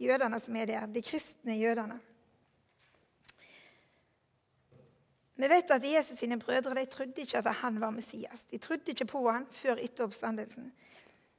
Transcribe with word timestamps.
jødene 0.00 0.40
som 0.40 0.56
er 0.56 0.66
der, 0.66 0.86
de 0.86 1.02
kristne 1.02 1.56
jødene. 1.58 1.98
Vi 5.38 5.48
vet 5.48 5.70
at 5.70 5.84
Jesus 5.86 6.18
sine 6.18 6.38
brødre 6.38 6.74
de 6.74 6.84
trodde 6.90 7.22
ikke 7.22 7.38
at 7.38 7.54
han 7.60 7.80
var 7.80 7.90
Messias. 7.90 8.44
De 8.50 8.58
trodde 8.58 8.90
ikke 8.90 9.06
på 9.06 9.22
han 9.30 9.46
før 9.50 9.78
etter 9.78 10.04
oppstandelsen. 10.04 10.72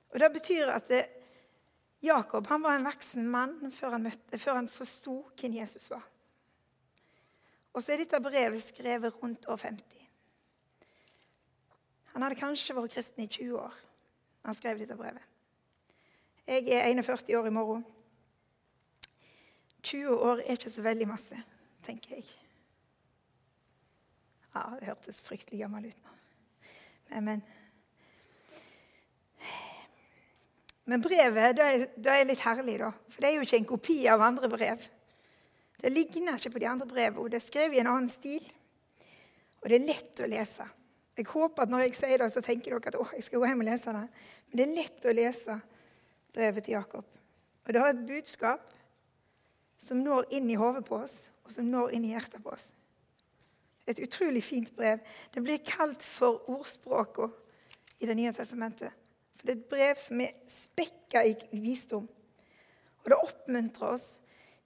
Og 0.10 0.20
Det 0.20 0.32
betyr 0.34 0.72
at 0.72 0.92
Jakob 2.02 2.48
han 2.48 2.64
var 2.64 2.76
en 2.76 2.86
voksen 2.86 3.28
mann 3.28 3.72
før 3.72 3.98
han, 3.98 4.04
møtte, 4.04 4.40
han 4.52 4.70
forsto 4.70 5.30
hvem 5.40 5.54
Jesus 5.54 5.90
var. 5.90 6.06
Og 7.74 7.84
så 7.84 7.94
er 7.94 7.98
dette 7.98 8.22
brevet 8.24 8.64
skrevet 8.64 9.24
rundt 9.24 9.46
år 9.48 9.58
50. 9.58 10.08
Han 12.14 12.24
hadde 12.24 12.40
kanskje 12.40 12.76
vært 12.76 12.96
kristen 12.96 13.24
i 13.24 13.28
20 13.28 13.60
år 13.60 13.76
han 14.46 14.56
skrev 14.56 14.80
dette 14.80 14.96
brevet. 14.98 15.22
Jeg 16.48 16.70
er 16.74 16.88
41 16.90 17.36
år 17.38 17.48
i 17.48 17.54
morgen. 17.54 17.86
20 19.84 20.12
år 20.16 20.42
er 20.44 20.58
ikke 20.58 20.72
så 20.74 20.84
veldig 20.84 21.08
masse, 21.10 21.38
tenker 21.86 22.18
jeg. 22.18 22.28
Ja, 24.56 24.66
det 24.80 24.90
hørtes 24.90 25.22
fryktelig 25.24 25.62
gammel 25.62 25.90
ut 25.90 26.00
nå. 26.04 26.16
Men, 27.26 27.42
men 30.90 31.02
brevet 31.02 31.58
det 31.58 31.66
er, 31.66 31.86
det 31.96 32.14
er, 32.14 32.26
litt 32.28 32.44
herlig, 32.44 32.78
da. 32.82 32.92
For 33.10 33.24
det 33.24 33.30
er 33.30 33.38
jo 33.38 33.46
ikke 33.48 33.60
en 33.62 33.70
kopi 33.72 34.00
av 34.12 34.26
andre 34.26 34.50
brev. 34.52 34.84
Det 35.80 35.94
ligner 35.94 36.38
ikke 36.38 36.54
på 36.54 36.62
de 36.62 36.68
andre 36.70 36.90
brevene. 36.90 37.32
Det 37.32 37.40
er 37.40 37.46
skrevet 37.46 37.78
i 37.78 37.82
en 37.82 37.92
annen 37.94 38.12
stil. 38.12 38.44
Og 39.62 39.72
det 39.72 39.80
er 39.80 39.88
lett 39.88 40.24
å 40.24 40.30
lese. 40.30 40.68
Jeg 41.20 41.28
håper 41.28 41.66
at 41.66 41.72
når 41.72 41.86
jeg 41.86 41.96
sier 41.98 42.22
det, 42.22 42.30
så 42.32 42.44
tenker 42.44 42.76
dere 42.76 42.92
at 42.92 43.00
å, 43.00 43.06
jeg 43.16 43.26
skal 43.26 43.42
gå 43.42 43.50
hjem 43.50 43.64
og 43.64 43.70
lese 43.70 43.96
det. 43.96 44.04
Men 44.50 44.60
det 44.60 44.66
er 44.66 44.76
lett 44.78 45.08
å 45.08 45.16
lese 45.16 45.56
brevet 46.36 46.68
til 46.68 46.78
Jakob. 46.78 47.08
Og 47.66 47.74
det 47.74 47.82
har 47.84 47.92
et 47.94 48.06
budskap 48.08 48.76
som 49.80 50.02
når 50.04 50.28
inn 50.36 50.50
i 50.52 50.58
hodet 50.60 50.84
på 50.88 51.00
oss, 51.00 51.30
og 51.46 51.54
som 51.56 51.70
når 51.72 51.96
inn 51.96 52.06
i 52.06 52.14
hjertet 52.14 52.44
på 52.44 52.52
oss. 52.54 52.72
Et 53.90 54.00
utrolig 54.04 54.44
fint 54.46 54.70
brev. 54.76 55.00
Det 55.34 55.42
blir 55.42 55.64
kalt 55.66 56.04
for 56.06 56.44
ordspråket 56.52 57.34
i 58.00 58.08
Det 58.08 58.16
nye 58.16 58.32
testamentet. 58.32 58.94
For 59.40 59.48
det 59.48 59.56
er 59.56 59.58
et 59.58 59.72
brev 59.72 60.00
som 60.00 60.22
er 60.22 60.36
spekka 60.48 61.24
i 61.26 61.34
visdom. 61.64 62.06
Og 63.04 63.10
det 63.10 63.18
oppmuntrer 63.18 63.96
oss 63.96 64.20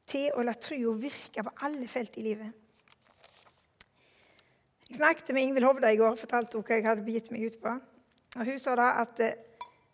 til 0.09 0.33
å 0.35 0.43
la 0.43 0.53
trua 0.59 0.97
virke 0.99 1.45
på 1.45 1.55
alle 1.65 1.87
felt 1.87 2.17
i 2.19 2.25
livet. 2.25 2.51
Jeg 4.89 4.99
snakket 4.99 5.31
med 5.33 5.47
Ingvild 5.47 5.65
Hovda 5.65 5.89
i 5.93 5.97
går 5.97 6.11
og 6.13 6.19
fortalte 6.21 6.57
henne 6.57 6.67
hva 6.67 6.77
jeg 6.77 6.85
hadde 6.85 7.05
begitt 7.05 7.31
meg 7.33 7.47
ut 7.47 7.61
på. 7.61 7.77
Og 8.37 8.49
Hun 8.49 8.59
sa 8.61 8.75
da 8.77 8.89
at 9.01 9.21
eh, 9.23 9.39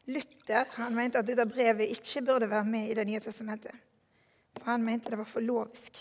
Luther 0.10 0.66
han 0.80 0.96
mente 0.96 1.20
at 1.20 1.28
dette 1.28 1.46
brevet 1.48 1.92
ikke 1.94 2.26
burde 2.26 2.50
være 2.50 2.68
med 2.68 2.90
i 2.90 2.98
Det 2.98 3.06
nye 3.08 3.22
testamentet. 3.24 3.76
For 4.58 4.72
han 4.72 4.86
mente 4.86 5.10
det 5.10 5.20
var 5.20 5.30
for 5.30 5.46
lovisk. 5.46 6.00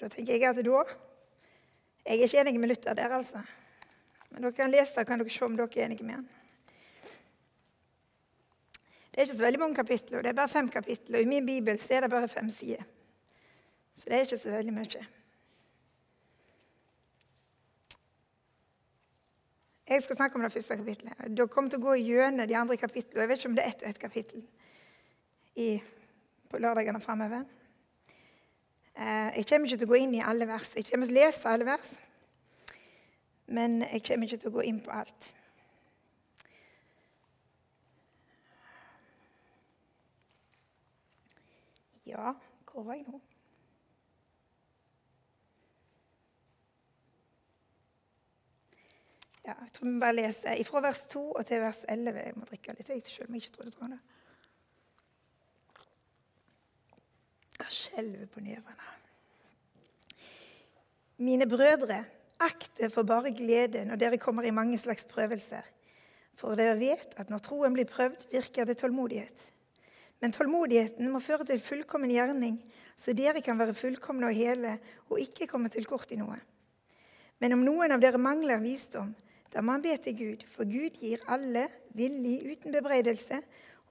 Da 0.00 0.08
tenker 0.08 0.36
jeg 0.36 0.48
at 0.48 0.64
da 0.64 0.84
Jeg 2.06 2.18
er 2.18 2.24
ikke 2.24 2.40
enig 2.40 2.60
med 2.60 2.68
Luther 2.68 2.94
der, 2.94 3.12
altså. 3.12 3.42
Men 4.30 4.42
dere 4.42 4.52
kan 4.52 4.70
lese 4.70 5.04
kan 5.04 5.18
dere 5.18 5.30
se 5.30 5.44
om 5.44 5.56
dere 5.56 5.68
er 5.76 5.84
enige 5.84 6.04
med 6.04 6.14
han. 6.14 6.28
Det 9.10 9.18
er 9.18 9.26
ikke 9.26 9.36
så 9.36 9.44
veldig 9.44 9.60
mange 9.60 9.74
kapitler, 9.74 10.22
det 10.22 10.28
er 10.28 10.38
bare 10.38 10.48
fem 10.48 10.68
kapitler. 10.68 11.18
I 11.18 11.24
min 11.24 11.46
bibel 11.46 11.80
er 11.90 12.00
det 12.00 12.10
bare 12.10 12.28
fem 12.28 12.50
sider. 12.50 12.82
Så 13.92 14.08
det 14.08 14.16
er 14.16 14.20
ikke 14.20 14.38
så 14.38 14.50
veldig 14.50 14.72
mye. 14.72 15.06
Jeg 19.90 20.02
skal 20.02 20.16
snakke 20.16 20.36
om 20.36 20.42
det 20.42 20.52
første 20.52 20.76
kapitlet. 20.76 21.12
Dere 21.36 21.48
kommer 21.50 21.70
til 21.70 21.80
å 21.80 21.88
gå 21.88 21.96
gjennom 21.98 22.46
de 22.46 22.56
andre 22.56 22.76
kapitlene. 22.78 23.24
Jeg 23.24 23.28
vet 23.28 23.40
ikke 23.40 23.48
om 23.50 23.56
det 23.58 23.64
er 23.64 23.72
ett 23.72 23.82
og 23.82 23.88
ett 23.88 23.98
kapittel 23.98 24.44
i, 25.56 25.70
på 26.50 26.58
lørdagene 26.58 27.00
framover. 27.00 27.44
Eh, 28.96 29.36
jeg 29.36 29.46
kommer 29.48 29.68
ikke 29.68 29.78
til 29.80 29.88
å 29.88 29.92
gå 29.94 30.00
inn 30.02 30.14
i 30.18 30.24
alle 30.26 30.48
vers. 30.50 30.74
Jeg 30.76 30.90
kommer 30.90 31.08
til 31.08 31.16
å 31.16 31.20
lese 31.22 31.48
alle 31.48 31.68
vers. 31.68 31.94
Men 33.50 33.82
jeg 33.86 34.02
kommer 34.06 34.26
ikke 34.26 34.42
til 34.42 34.50
å 34.50 34.56
gå 34.58 34.66
inn 34.68 34.82
på 34.82 34.92
alt. 34.94 35.32
Ja, 42.10 42.34
hvor 42.70 42.82
var 42.82 42.98
jeg 42.98 43.06
nå? 43.06 43.20
Ja, 49.46 49.54
jeg 49.60 49.72
tror 49.72 49.88
vi 49.88 50.00
bare 50.00 50.14
leser 50.14 50.64
fra 50.66 50.82
vers 50.84 51.06
2 51.10 51.22
og 51.32 51.46
til 51.46 51.62
vers 51.62 51.84
11. 51.88 52.18
Jeg 52.26 52.36
må 52.36 52.48
drikke 52.48 52.74
litt, 52.76 52.88
jeg, 52.88 53.02
selv 53.06 53.30
om 53.30 53.38
jeg 53.38 53.46
ikke 53.46 53.56
trodde 53.56 53.94
det. 53.94 54.00
Skjelver 57.80 58.28
på 58.30 58.42
nevene. 58.44 58.88
Mine 61.20 61.48
brødre, 61.48 62.04
akt 62.40 62.80
for 62.94 63.04
bare 63.04 63.34
glede 63.36 63.84
når 63.84 64.00
dere 64.00 64.20
kommer 64.20 64.46
i 64.48 64.54
mange 64.54 64.78
slags 64.80 65.04
prøvelser. 65.08 65.66
For 66.38 66.56
dere 66.56 66.78
vet 66.80 67.12
at 67.20 67.28
når 67.28 67.42
troen 67.44 67.74
blir 67.76 67.88
prøvd, 67.88 68.30
virker 68.32 68.64
det 68.64 68.78
tålmodighet. 68.80 69.48
Men 70.20 70.32
tålmodigheten 70.32 71.08
må 71.12 71.20
føre 71.24 71.44
til 71.48 71.60
fullkommen 71.60 72.12
gjerning, 72.12 72.58
så 72.96 73.12
dere 73.16 73.40
kan 73.44 73.58
være 73.60 73.76
fullkomne 73.76 74.28
og 74.28 74.36
hele 74.36 74.76
og 75.08 75.20
ikke 75.20 75.48
komme 75.48 75.72
til 75.72 75.88
kort 75.88 76.12
i 76.12 76.20
noe. 76.20 76.36
Men 77.40 77.56
om 77.56 77.64
noen 77.64 77.96
av 77.96 78.00
dere 78.02 78.20
mangler 78.20 78.60
visdom, 78.60 79.14
da 79.50 79.62
må 79.64 79.74
han 79.74 79.84
be 79.84 79.96
til 79.98 80.16
Gud, 80.16 80.44
for 80.46 80.68
Gud 80.68 81.00
gir 81.00 81.24
alle 81.28 81.66
villig 81.96 82.38
uten 82.52 82.72
bebreidelse, 82.72 83.40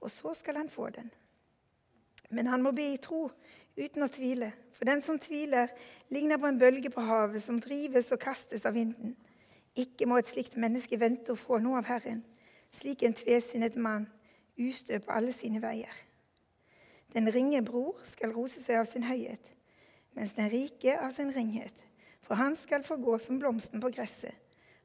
og 0.00 0.10
så 0.10 0.32
skal 0.38 0.56
han 0.62 0.70
få 0.72 0.88
den. 0.94 1.10
Men 2.30 2.50
han 2.50 2.62
må 2.62 2.72
be 2.76 2.92
i 2.94 3.00
tro, 3.02 3.28
uten 3.78 4.06
å 4.06 4.10
tvile. 4.12 4.52
For 4.76 4.88
den 4.88 5.02
som 5.04 5.18
tviler, 5.20 5.72
ligner 6.14 6.40
på 6.40 6.48
en 6.48 6.58
bølge 6.60 6.92
på 6.92 7.04
havet, 7.04 7.42
som 7.42 7.60
drives 7.60 8.12
og 8.14 8.22
kastes 8.22 8.64
av 8.66 8.76
vinden. 8.78 9.16
Ikke 9.78 10.08
må 10.08 10.18
et 10.18 10.30
slikt 10.30 10.56
menneske 10.60 10.98
vente 10.98 11.34
å 11.34 11.38
få 11.38 11.60
noe 11.62 11.78
av 11.82 11.90
Herren, 11.90 12.22
slik 12.74 13.04
en 13.06 13.16
tvesinnet 13.16 13.76
mann, 13.76 14.08
ustø 14.58 14.98
på 15.02 15.12
alle 15.14 15.34
sine 15.34 15.62
veier. 15.62 15.94
Den 17.14 17.28
ringe 17.34 17.62
bror 17.66 17.98
skal 18.06 18.32
rose 18.34 18.62
seg 18.62 18.80
av 18.80 18.86
sin 18.88 19.06
høyhet, 19.06 19.42
mens 20.14 20.34
den 20.38 20.50
rike 20.52 20.96
av 20.98 21.12
sin 21.14 21.32
ringhet. 21.34 21.74
For 22.26 22.38
han 22.38 22.54
skal 22.58 22.86
få 22.86 22.98
gå 23.02 23.16
som 23.18 23.40
blomsten 23.42 23.82
på 23.82 23.90
gresset 23.94 24.38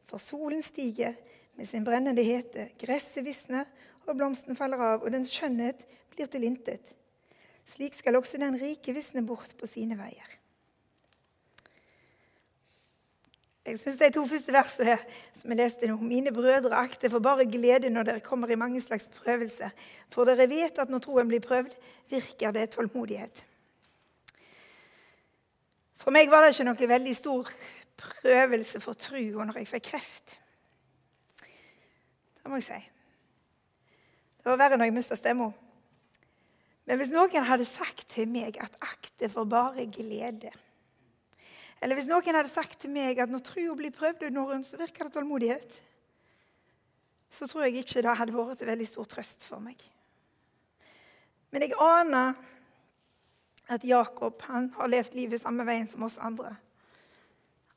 for 0.07 0.17
solen 0.17 0.61
stiger 0.61 1.13
med 1.55 1.67
sin 1.67 1.83
brennende 1.83 2.23
hete, 2.23 2.69
gresset 2.79 3.25
visner, 3.25 3.65
og 4.05 4.17
blomsten 4.17 4.55
faller 4.55 4.81
av, 4.81 5.03
og 5.03 5.11
dens 5.11 5.31
skjønnhet 5.33 5.81
blir 6.13 6.29
til 6.29 6.45
intet. 6.45 6.93
Slik 7.65 7.97
skal 7.97 8.15
også 8.15 8.37
den 8.41 8.57
rike 8.61 8.93
visne 8.93 9.25
bort 9.25 9.55
på 9.59 9.67
sine 9.69 9.97
veier. 9.97 10.35
Jeg 13.65 13.79
syns 13.81 13.97
de 13.97 14.11
to 14.13 14.21
første 14.29 14.53
versene 14.53 14.91
her, 14.91 15.03
som 15.33 15.49
jeg 15.49 15.57
leste 15.57 15.87
nå, 15.89 15.95
mine 15.97 16.29
brødre 16.33 16.77
akter 16.77 17.09
for 17.09 17.23
bare 17.25 17.47
glede 17.49 17.89
når 17.89 18.05
dere 18.05 18.21
kommer 18.21 18.51
i 18.53 18.59
mange 18.61 18.81
slags 18.81 19.07
prøvelser. 19.23 19.73
For 20.13 20.29
dere 20.29 20.45
vet 20.49 20.77
at 20.77 20.91
når 20.93 21.01
troen 21.01 21.31
blir 21.31 21.41
prøvd, 21.41 21.73
virker 22.13 22.53
det 22.53 22.67
tålmodighet. 22.75 23.41
For 25.97 26.13
meg 26.13 26.29
var 26.29 26.45
det 26.45 26.53
ikke 26.53 26.67
noe 26.67 26.89
veldig 26.93 27.15
stor 27.17 27.49
prøvelse 27.97 28.83
for 28.83 28.93
trua 29.01 29.47
når 29.49 29.63
jeg 29.63 29.71
fikk 29.73 29.89
kreft. 29.89 30.37
Det 32.37 32.51
må 32.51 32.61
jeg 32.61 32.67
si. 32.69 32.81
Det 34.37 34.51
var 34.51 34.61
verre 34.61 34.77
når 34.77 34.91
jeg 34.91 34.99
mista 34.99 35.17
stemma. 35.17 35.49
Men 36.85 36.99
hvis 37.01 37.13
noen 37.13 37.47
hadde 37.47 37.65
sagt 37.65 38.05
til 38.13 38.29
meg 38.29 38.59
at 38.61 38.77
akte 38.83 39.29
for 39.31 39.49
bare 39.49 39.87
glede 39.89 40.51
Eller 41.81 41.97
hvis 41.97 42.09
noen 42.09 42.37
hadde 42.37 42.51
sagt 42.51 42.79
til 42.81 42.93
meg 42.93 43.19
at 43.19 43.31
når 43.31 43.43
trua 43.45 43.75
blir 43.77 43.93
prøvd 43.93 44.27
under 44.29 44.51
rundt, 44.53 44.67
så 44.67 44.77
virker 44.77 45.07
det 45.07 45.13
tålmodighet, 45.17 45.79
så 47.29 47.47
tror 47.49 47.65
jeg 47.65 47.81
ikke 47.81 48.01
det 48.05 48.17
hadde 48.17 48.35
vært 48.35 48.61
en 48.63 48.71
veldig 48.71 48.87
stor 48.87 49.09
trøst 49.11 49.43
for 49.43 49.59
meg. 49.59 49.81
Men 51.51 51.65
jeg 51.65 51.75
aner 51.81 52.35
at 53.71 53.83
Jakob 53.83 54.41
han 54.47 54.69
har 54.77 54.91
levd 54.91 55.17
livet 55.17 55.41
samme 55.41 55.65
veien 55.67 55.87
som 55.89 56.05
oss 56.05 56.19
andre. 56.21 56.53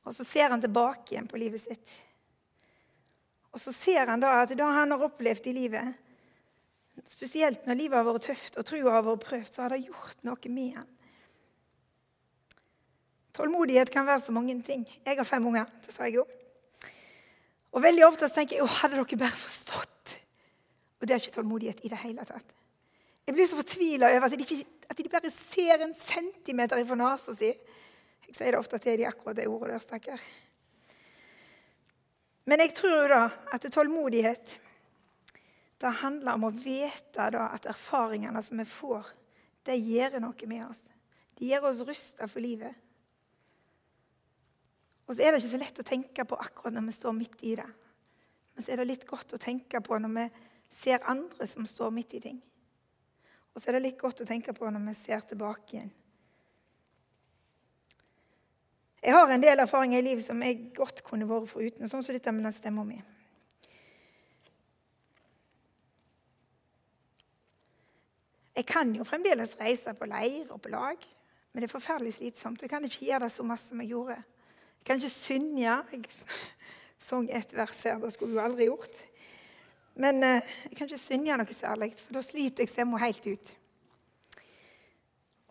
Og 0.05 0.15
så 0.17 0.25
ser 0.25 0.53
han 0.53 0.62
tilbake 0.62 1.15
igjen 1.15 1.29
på 1.29 1.41
livet 1.41 1.62
sitt. 1.65 1.94
Og 3.53 3.61
så 3.61 3.73
ser 3.75 4.09
han 4.09 4.21
da 4.23 4.38
at 4.43 4.55
da 4.56 4.69
han 4.77 4.93
har 4.94 5.05
opplevd 5.09 5.49
i 5.50 5.56
livet, 5.56 5.97
spesielt 7.06 7.67
når 7.69 7.79
livet 7.79 7.99
har 7.99 8.06
vært 8.06 8.27
tøft 8.31 8.59
og 8.59 8.67
trua 8.67 8.97
har 8.97 9.05
vært 9.06 9.27
prøvd, 9.27 9.50
så 9.53 9.65
har 9.65 9.75
det 9.75 9.85
gjort 9.87 10.25
noe 10.27 10.53
med 10.53 10.81
en. 10.83 10.89
Tålmodighet 13.39 13.93
kan 13.95 14.06
være 14.06 14.25
så 14.25 14.35
mange 14.35 14.56
ting. 14.67 14.83
Jeg 15.06 15.17
har 15.17 15.27
fem 15.29 15.47
unger. 15.47 15.69
det 15.85 15.95
sa 15.95 16.09
jeg 16.09 16.19
jo. 16.19 16.25
Og 17.71 17.83
veldig 17.85 18.06
ofte 18.09 18.27
tenker 18.33 18.59
jeg 18.59 18.79
hadde 18.81 18.99
dere 18.99 19.21
bare 19.21 19.39
forstått. 19.39 20.15
Og 20.99 21.06
det 21.06 21.15
er 21.15 21.23
ikke 21.23 21.37
tålmodighet 21.37 21.85
i 21.87 21.93
det 21.93 22.00
hele 22.03 22.25
tatt. 22.27 22.55
Jeg 23.29 23.37
blir 23.37 23.47
så 23.47 23.59
fortvila 23.61 24.09
over 24.09 24.27
at 24.27 24.35
de, 24.35 24.43
ikke, 24.43 24.65
at 24.89 24.99
de 24.99 25.11
bare 25.12 25.31
ser 25.31 25.85
en 25.85 25.95
centimeter 25.95 26.81
ifra 26.81 26.97
nesa 26.99 27.35
si. 27.37 27.53
Jeg 28.27 28.37
sier 28.37 28.55
det 28.55 28.61
ofte 28.61 28.81
til 28.83 28.99
de 28.99 29.06
akkurat 29.06 29.37
det 29.37 29.47
ordet 29.47 29.75
der, 29.75 29.83
stakkar. 29.85 30.23
Men 32.49 32.65
jeg 32.65 32.73
tror 32.75 33.12
da 33.12 33.21
at 33.53 33.67
tålmodighet 33.73 34.59
det 35.79 35.95
handler 36.01 36.35
om 36.35 36.49
å 36.49 36.55
vite 36.55 37.29
da 37.35 37.49
at 37.55 37.69
erfaringene 37.71 38.43
som 38.43 38.59
vi 38.59 38.67
får, 38.67 39.07
det 39.67 39.77
gjør 39.79 40.19
noe 40.23 40.51
med 40.51 40.65
oss. 40.67 40.83
Det 41.39 41.47
gjør 41.47 41.69
oss 41.71 41.85
rusta 41.87 42.27
for 42.31 42.43
livet. 42.43 42.75
Og 45.07 45.15
så 45.15 45.23
er 45.23 45.33
det 45.33 45.41
ikke 45.41 45.53
så 45.55 45.61
lett 45.63 45.79
å 45.81 45.87
tenke 45.87 46.25
på 46.29 46.37
akkurat 46.37 46.75
når 46.75 46.89
vi 46.89 46.97
står 46.99 47.15
midt 47.17 47.45
i 47.47 47.55
det. 47.57 47.69
Men 48.55 48.65
så 48.65 48.75
er 48.75 48.81
det 48.81 48.89
litt 48.91 49.07
godt 49.09 49.37
å 49.37 49.41
tenke 49.41 49.81
på 49.85 50.01
når 50.03 50.15
vi 50.17 50.27
ser 50.75 51.07
andre 51.09 51.47
som 51.49 51.67
står 51.67 51.95
midt 51.95 52.19
i 52.19 52.21
ting. 52.27 52.43
Og 53.55 53.63
så 53.63 53.71
er 53.71 53.79
det 53.79 53.87
litt 53.87 54.01
godt 54.01 54.25
å 54.25 54.29
tenke 54.29 54.53
på 54.57 54.69
når 54.69 54.83
vi 54.91 54.97
ser 54.99 55.23
tilbake 55.31 55.77
igjen. 55.77 55.95
Jeg 58.99 59.15
har 59.15 59.31
en 59.31 59.43
del 59.43 59.63
erfaringer 59.63 60.03
i 60.03 60.09
livet 60.11 60.27
som 60.27 60.43
jeg 60.43 60.73
godt 60.77 61.05
kunne 61.07 61.29
vært 61.31 61.49
foruten, 61.53 61.89
sånn 61.89 62.03
som 62.03 62.17
dette 62.17 62.35
med 62.35 62.45
den 62.49 62.57
stemma 62.57 62.83
mi. 62.85 62.99
Jeg 68.59 68.67
kan 68.67 68.91
jo 68.91 69.05
fremdeles 69.07 69.53
reise 69.61 69.93
på 69.95 70.07
leir 70.11 70.49
og 70.51 70.59
på 70.65 70.73
lag, 70.73 71.05
men 71.53 71.63
det 71.63 71.69
er 71.69 71.71
forferdelig 71.77 72.17
slitsomt. 72.17 72.63
Jeg 72.65 72.71
kan 72.73 72.83
ikke 72.85 73.05
gjøre 73.07 73.29
det 73.29 73.31
så 73.31 73.45
masse 73.47 73.71
som 73.71 73.79
jeg 73.79 73.93
gjorde. 73.93 74.17
Jeg 74.19 74.87
kan 74.89 74.99
ikke 74.99 75.13
synge. 75.15 75.75
Jeg 75.93 76.09
sang 77.09 77.29
et 77.31 77.53
vers 77.55 77.83
her, 77.87 78.01
det 78.03 78.11
skulle 78.17 78.35
jeg 78.35 78.41
jo 78.41 78.49
aldri 78.49 78.67
gjort. 78.67 78.97
Men 79.95 80.19
eh, 80.27 80.49
jeg 80.65 80.75
kan 80.75 80.89
ikke 80.89 80.99
synge 80.99 81.37
noe 81.39 81.55
særlig, 81.55 81.93
for 82.01 82.19
da 82.19 82.23
sliter 82.27 82.65
jeg 82.65 82.73
stemmen 82.73 82.99
helt 83.03 83.29
ut. 83.29 83.53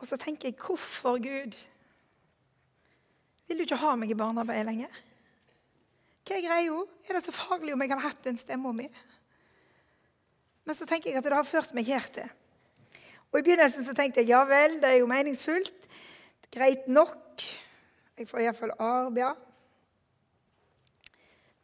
Og 0.04 0.10
så 0.10 0.20
tenker 0.20 0.50
jeg 0.50 0.58
hvorfor, 0.60 1.16
Gud? 1.24 1.56
Vil 3.48 3.62
du 3.62 3.64
ikke 3.64 3.80
ha 3.86 3.94
meg 3.96 4.12
i 4.12 4.18
barnearbeidet 4.20 4.66
lenger? 4.68 5.00
Hva 6.28 6.36
er 6.36 6.44
greia? 6.44 6.82
Er 7.08 7.16
det 7.16 7.24
så 7.24 7.36
farlig 7.36 7.72
om 7.72 7.86
jeg 7.86 7.94
hadde 7.94 8.04
hatt 8.04 8.28
den 8.28 8.42
stemma 8.42 8.76
mi? 8.76 8.90
Men 10.68 10.76
så 10.76 10.84
tenker 10.84 11.14
jeg 11.14 11.22
at 11.22 11.30
det 11.30 11.40
har 11.40 11.48
ført 11.48 11.72
meg 11.72 11.88
her 11.88 12.12
til. 12.12 12.28
Og 13.32 13.40
I 13.40 13.44
begynnelsen 13.44 13.84
så 13.86 13.94
tenkte 13.96 14.22
jeg 14.24 14.32
ja 14.32 14.44
vel, 14.48 14.78
det 14.82 14.90
er 14.90 15.02
jo 15.02 15.10
meningsfullt. 15.10 15.88
Greit 16.54 16.88
nok. 16.88 17.44
Jeg 18.18 18.30
får 18.30 18.46
iallfall 18.46 18.72
arbeide. 18.80 19.36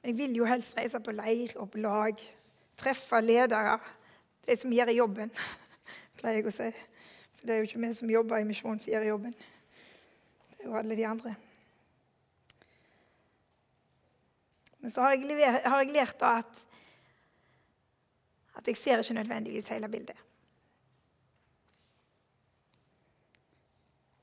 Men 0.01 0.12
jeg 0.12 0.18
vil 0.18 0.36
jo 0.36 0.45
helst 0.45 0.75
reise 0.77 1.00
på 1.00 1.15
leir 1.15 1.56
og 1.56 1.71
på 1.71 1.80
lag. 1.81 2.19
Treffe 2.77 3.21
ledere. 3.24 3.77
De 4.44 4.57
som 4.60 4.74
gjør 4.75 4.92
jobben, 4.92 5.31
pleier 6.19 6.42
jeg 6.42 6.50
å 6.51 6.54
si. 6.54 6.68
For 7.38 7.48
det 7.48 7.56
er 7.56 7.62
jo 7.62 7.69
ikke 7.69 7.81
vi 7.86 7.94
som 7.95 8.12
jobber 8.12 8.44
i 8.44 8.48
misjonen, 8.48 8.81
som 8.83 8.92
gjør 8.92 9.07
jobben. 9.13 9.36
Det 9.38 10.59
er 10.59 10.68
jo 10.68 10.75
alle 10.81 10.98
de 11.00 11.07
andre. 11.07 11.36
Men 14.83 14.92
så 14.92 15.06
har 15.06 15.16
jeg, 15.16 15.63
har 15.63 15.88
lært 15.88 16.19
da 16.19 16.33
at, 16.42 16.62
at 18.59 18.68
jeg 18.68 18.77
ser 18.77 19.00
ikke 19.00 19.16
nødvendigvis 19.16 19.71
hele 19.71 19.88
bildet. 19.88 20.19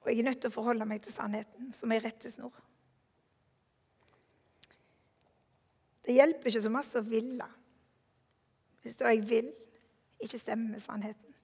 Og 0.01 0.11
jeg 0.11 0.21
er 0.23 0.29
nødt 0.31 0.41
til 0.41 0.49
å 0.51 0.55
forholde 0.55 0.87
meg 0.89 1.03
til 1.05 1.13
sannheten, 1.13 1.73
som 1.77 1.93
er 1.93 2.05
rettesnor. 2.05 2.55
Det 6.07 6.17
hjelper 6.17 6.51
ikke 6.51 6.63
så 6.65 6.73
masse 6.73 6.99
å 6.99 7.07
ville 7.07 7.49
hvis 8.81 8.97
det 8.97 9.11
jeg 9.11 9.25
vil, 9.29 9.49
ikke 10.25 10.39
stemmer 10.41 10.73
med 10.73 10.81
sannheten. 10.81 11.35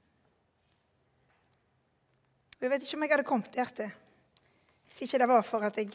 Og 2.56 2.62
Jeg 2.64 2.72
vet 2.72 2.86
ikke 2.86 2.96
om 2.96 3.04
jeg 3.04 3.12
hadde 3.12 3.26
kommet 3.28 3.52
der 3.52 3.72
til 3.76 3.90
hvis 4.86 5.02
ikke 5.04 5.20
det 5.20 5.28
var 5.28 5.44
for 5.44 5.66
at 5.66 5.76
jeg 5.76 5.90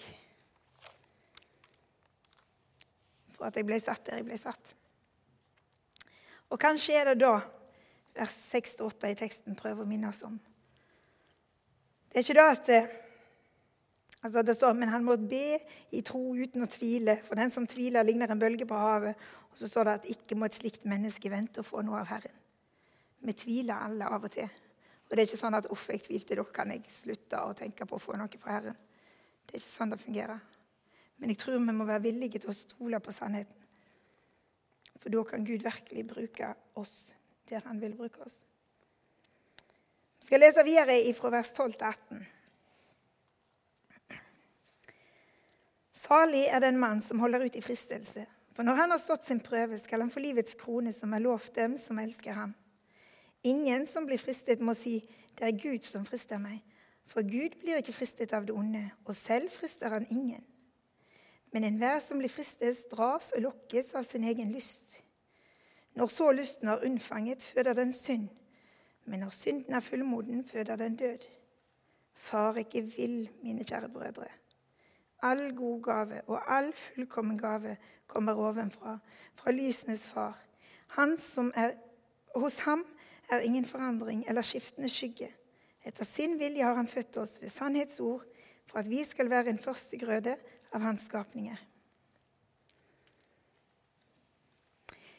for 3.34 3.48
at 3.50 3.58
jeg 3.58 3.66
ble 3.66 3.80
satt 3.82 4.06
der 4.06 4.22
jeg 4.22 4.28
ble 4.28 4.38
satt. 4.38 4.76
Og 6.54 6.62
kanskje 6.62 7.00
er 7.00 7.10
det 7.10 7.24
da 7.24 7.40
vers 8.14 8.38
6-8 8.54 9.10
i 9.10 9.18
teksten 9.18 9.58
prøver 9.58 9.82
å 9.82 9.90
minne 9.90 10.12
oss 10.12 10.22
om 10.28 10.38
det 12.12 12.20
er 12.20 12.26
ikke 12.26 12.36
da 12.36 12.48
at 12.52 12.66
det, 12.68 12.82
altså 14.22 14.42
det 14.44 14.56
står, 14.56 14.74
Men 14.74 14.90
han 14.90 15.04
måtte 15.04 15.30
be 15.32 15.60
i 15.96 16.02
tro 16.04 16.36
uten 16.36 16.66
å 16.66 16.68
tvile, 16.68 17.16
for 17.24 17.40
den 17.40 17.52
som 17.52 17.68
tviler, 17.68 18.04
ligner 18.04 18.32
en 18.32 18.40
bølge 18.40 18.68
på 18.68 18.76
havet. 18.76 19.16
Og 19.52 19.60
så 19.60 19.68
står 19.68 19.88
det 19.88 19.94
at 19.94 20.10
ikke 20.12 20.36
må 20.36 20.48
et 20.48 20.56
slikt 20.56 20.86
menneske 20.86 21.32
vente 21.32 21.64
å 21.64 21.68
få 21.68 21.84
noe 21.88 22.02
av 22.04 22.12
Herren. 22.12 22.36
Vi 23.22 23.34
tviler 23.38 23.80
alle 23.88 24.08
av 24.12 24.28
og 24.28 24.34
til. 24.34 24.50
Og 25.08 25.16
det 25.16 25.24
er 25.24 25.28
ikke 25.28 25.40
sånn 25.40 25.56
at 25.56 25.68
uff, 25.72 25.88
jeg 25.92 26.04
tvilte, 26.06 26.36
da 26.40 26.46
kan 26.56 26.72
jeg 26.72 26.84
slutte 26.92 27.40
å 27.44 27.56
tenke 27.56 27.88
på 27.88 27.98
å 27.98 28.02
få 28.02 28.16
noe 28.20 28.40
fra 28.42 28.58
Herren. 28.58 28.78
Det 29.46 29.56
er 29.56 29.64
ikke 29.64 29.72
sånn 29.72 29.92
det 29.92 30.00
fungerer. 30.02 30.40
Men 31.20 31.34
jeg 31.34 31.42
tror 31.42 31.60
vi 31.60 31.76
må 31.76 31.86
være 31.86 32.08
villige 32.08 32.42
til 32.42 32.52
å 32.52 32.56
stole 32.56 33.00
på 33.04 33.14
sannheten. 33.14 33.58
For 35.02 35.14
da 35.14 35.24
kan 35.28 35.44
Gud 35.46 35.64
virkelig 35.66 36.06
bruke 36.08 36.54
oss 36.80 36.96
der 37.50 37.64
han 37.66 37.82
vil 37.82 37.94
bruke 37.98 38.24
oss. 38.26 38.38
Skal 40.32 40.46
lese 40.46 40.64
videre 40.64 40.94
fra 41.12 41.30
vers 41.30 41.50
12 41.52 41.74
til 41.74 41.86
18. 41.86 42.20
Salig 45.92 46.46
er 46.48 46.64
den 46.64 46.78
mann 46.80 47.02
som 47.04 47.20
holder 47.20 47.44
ut 47.44 47.58
i 47.60 47.62
fristelse. 47.62 48.24
For 48.56 48.64
når 48.64 48.80
han 48.80 48.96
har 48.96 49.02
stått 49.04 49.28
sin 49.28 49.42
prøve, 49.44 49.76
skal 49.76 50.06
han 50.06 50.14
få 50.14 50.24
livets 50.24 50.56
krone, 50.56 50.96
som 50.96 51.12
er 51.12 51.26
lovt 51.26 51.52
dem 51.60 51.76
som 51.76 52.00
elsker 52.00 52.32
ham. 52.32 52.56
Ingen 53.44 53.84
som 53.92 54.08
blir 54.08 54.24
fristet, 54.24 54.64
må 54.64 54.74
si, 54.74 55.04
'Det 55.36 55.48
er 55.48 55.62
Gud 55.64 55.84
som 55.84 56.06
frister 56.06 56.38
meg.' 56.38 56.64
For 57.06 57.22
Gud 57.22 57.60
blir 57.60 57.84
ikke 57.84 58.00
fristet 58.00 58.34
av 58.34 58.46
det 58.46 58.56
onde, 58.56 58.92
og 59.06 59.16
selv 59.16 59.52
frister 59.52 59.90
han 59.90 60.08
ingen. 60.10 60.46
Men 61.52 61.64
enhver 61.64 62.00
som 62.00 62.18
blir 62.18 62.30
fristet, 62.30 62.90
dras 62.92 63.32
og 63.36 63.42
lokkes 63.42 63.96
av 63.96 64.04
sin 64.04 64.24
egen 64.24 64.52
lyst. 64.52 65.04
Når 65.96 66.08
så 66.08 66.32
lysten 66.32 66.68
har 66.68 66.86
unnfanget, 66.86 67.44
føder 67.44 67.74
den 67.74 67.94
synd. 67.94 68.30
Men 69.12 69.20
når 69.20 69.30
synden 69.30 69.74
er 69.74 69.80
fullmoden, 69.80 70.46
føder 70.48 70.76
den 70.76 70.96
død. 70.96 71.20
Far 72.14 72.56
ikke 72.56 72.82
vil, 72.82 73.30
mine 73.44 73.64
kjære 73.64 73.90
brødre. 73.90 74.28
All 75.22 75.56
god 75.56 75.82
gave 75.84 76.22
og 76.28 76.58
all 76.58 76.74
fullkommen 76.74 77.38
gave 77.38 77.78
kommer 78.08 78.34
ovenfra, 78.34 78.98
fra 79.36 79.52
lysenes 79.52 80.08
far. 80.10 80.40
Han 80.88 81.18
er, 81.56 81.74
hos 82.36 82.60
ham 82.60 82.86
er 83.30 83.40
ingen 83.40 83.66
forandring 83.66 84.24
eller 84.28 84.42
skiftende 84.42 84.90
skygge. 84.90 85.28
Etter 85.86 86.06
sin 86.06 86.40
vilje 86.40 86.64
har 86.64 86.76
han 86.76 86.88
født 86.88 87.18
oss 87.18 87.42
ved 87.42 87.50
sannhetsord, 87.50 88.24
for 88.66 88.80
at 88.80 88.90
vi 88.90 89.04
skal 89.04 89.30
være 89.30 89.50
en 89.50 89.60
førstegrøde 89.60 90.38
av 90.72 90.80
hans 90.80 91.02
skapninger. 91.02 91.68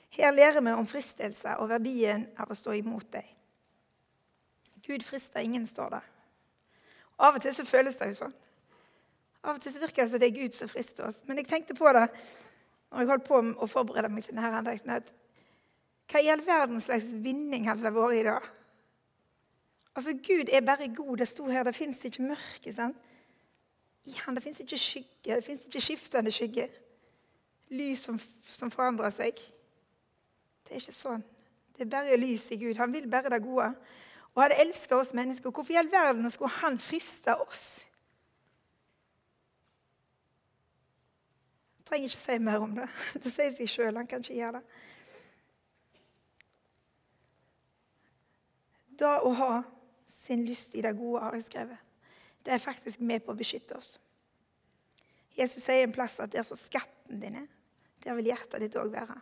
Her 0.08 0.30
lærer 0.30 0.60
vi 0.60 0.70
om 0.70 0.86
fristelse 0.86 1.56
og 1.58 1.68
verdien 1.68 2.26
av 2.38 2.48
å 2.50 2.56
stå 2.56 2.72
imot 2.80 3.12
dem. 3.12 3.28
Gud 4.86 5.04
frister 5.06 5.40
ingen, 5.40 5.66
står 5.66 5.96
det. 5.96 6.02
Av 7.22 7.36
og 7.36 7.42
til 7.42 7.54
så 7.54 7.64
føles 7.66 7.96
det 8.00 8.08
jo 8.12 8.20
sånn. 8.24 8.34
Av 9.42 9.56
og 9.56 9.62
til 9.62 9.74
så 9.74 9.82
virker 9.82 10.04
det 10.04 10.10
som 10.10 10.22
det 10.22 10.30
er 10.30 10.38
Gud 10.38 10.56
som 10.56 10.70
frister 10.70 11.06
oss. 11.06 11.20
Men 11.26 11.38
jeg 11.38 11.50
tenkte 11.50 11.76
på 11.78 11.90
det 11.94 12.06
når 12.92 13.00
jeg 13.00 13.08
holdt 13.08 13.28
på 13.28 13.38
å 13.40 13.68
forberede 13.70 14.10
meg 14.12 14.26
til 14.26 14.36
denne 14.36 14.58
andakten, 14.58 14.90
at 14.92 15.08
hva 16.12 16.20
i 16.20 16.28
all 16.28 16.42
verdens 16.44 16.90
slags 16.90 17.06
vinning 17.24 17.64
hadde 17.70 17.86
det 17.86 17.94
vært 17.94 18.18
i 18.18 18.26
dag? 18.26 18.48
Altså, 19.96 20.12
Gud 20.12 20.52
er 20.52 20.64
bare 20.64 20.88
god. 20.92 21.16
Det 21.20 21.28
sto 21.28 21.46
her, 21.48 21.64
det 21.64 21.74
fins 21.76 22.04
ikke 22.04 22.26
mørke. 22.26 22.72
sant? 22.72 22.96
I 24.04 24.14
han, 24.24 24.34
Det 24.34 24.42
fins 24.42 24.60
ikke 24.60 24.78
skygge, 24.78 25.34
det 25.34 25.44
fins 25.44 25.64
ikke 25.66 25.80
skiftende 25.80 26.32
skygge. 26.32 26.68
Lys 27.70 27.98
som, 27.98 28.20
som 28.44 28.70
forandrer 28.70 29.10
seg. 29.10 29.40
Det 30.64 30.74
er 30.74 30.82
ikke 30.82 30.96
sånn. 30.96 31.24
Det 31.72 31.86
er 31.86 31.90
bare 31.92 32.16
lys 32.20 32.50
i 32.52 32.58
Gud. 32.60 32.76
Han 32.76 32.92
vil 32.92 33.08
bare 33.10 33.30
det 33.32 33.42
gode 33.44 33.70
og 34.34 34.42
hadde 34.42 34.60
elska 34.64 34.96
oss 34.96 35.12
mennesker. 35.14 35.50
Hvorfor 35.50 35.72
i 35.72 35.80
all 35.80 35.90
verden 35.92 36.30
skulle 36.30 36.50
han 36.62 36.78
friste 36.78 37.34
oss? 37.36 37.86
Jeg 41.78 41.86
trenger 41.90 42.08
ikke 42.08 42.22
si 42.22 42.38
mer 42.38 42.64
om 42.64 42.72
det. 42.76 42.88
Det 43.22 43.32
sier 43.32 43.52
seg 43.56 43.68
sjøl. 43.68 43.96
Han 43.96 44.08
kan 44.08 44.24
ikke 44.24 44.38
gjøre 44.38 44.60
det. 44.60 44.80
Da 49.02 49.18
å 49.24 49.32
ha 49.36 49.50
sin 50.08 50.44
lyst 50.46 50.76
i 50.76 50.84
det 50.84 50.94
gode, 50.96 51.24
har 51.24 51.34
jeg 51.36 51.48
skrevet, 51.48 51.78
det 52.44 52.54
er 52.54 52.62
faktisk 52.62 53.00
med 53.00 53.24
på 53.24 53.32
å 53.32 53.38
beskytte 53.38 53.76
oss. 53.78 53.96
Jesus 55.36 55.64
sier 55.64 55.86
en 55.86 55.94
plass 55.94 56.18
at 56.20 56.32
der 56.32 56.44
så 56.46 56.56
skatten 56.58 57.20
din 57.22 57.38
er, 57.40 57.46
der 58.04 58.16
vil 58.18 58.28
hjertet 58.30 58.60
ditt 58.62 58.76
òg 58.78 58.92
være. 58.92 59.16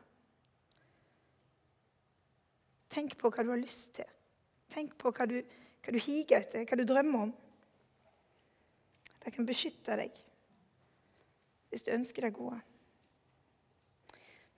Tenk 2.90 3.14
på 3.18 3.30
hva 3.30 3.44
du 3.46 3.52
har 3.52 3.60
lyst 3.60 3.92
til. 4.00 4.08
Tenk 4.70 4.94
på 5.00 5.12
hva 5.14 5.26
du, 5.26 5.38
hva 5.82 5.94
du 5.94 5.98
higer 6.00 6.42
etter, 6.42 6.66
hva 6.66 6.78
du 6.78 6.86
drømmer 6.86 7.26
om. 7.28 7.32
Det 9.20 9.32
kan 9.34 9.48
beskytte 9.48 9.98
deg 10.00 10.26
hvis 11.70 11.84
du 11.86 11.92
ønsker 11.94 12.24
deg 12.26 12.34
gode. 12.34 12.58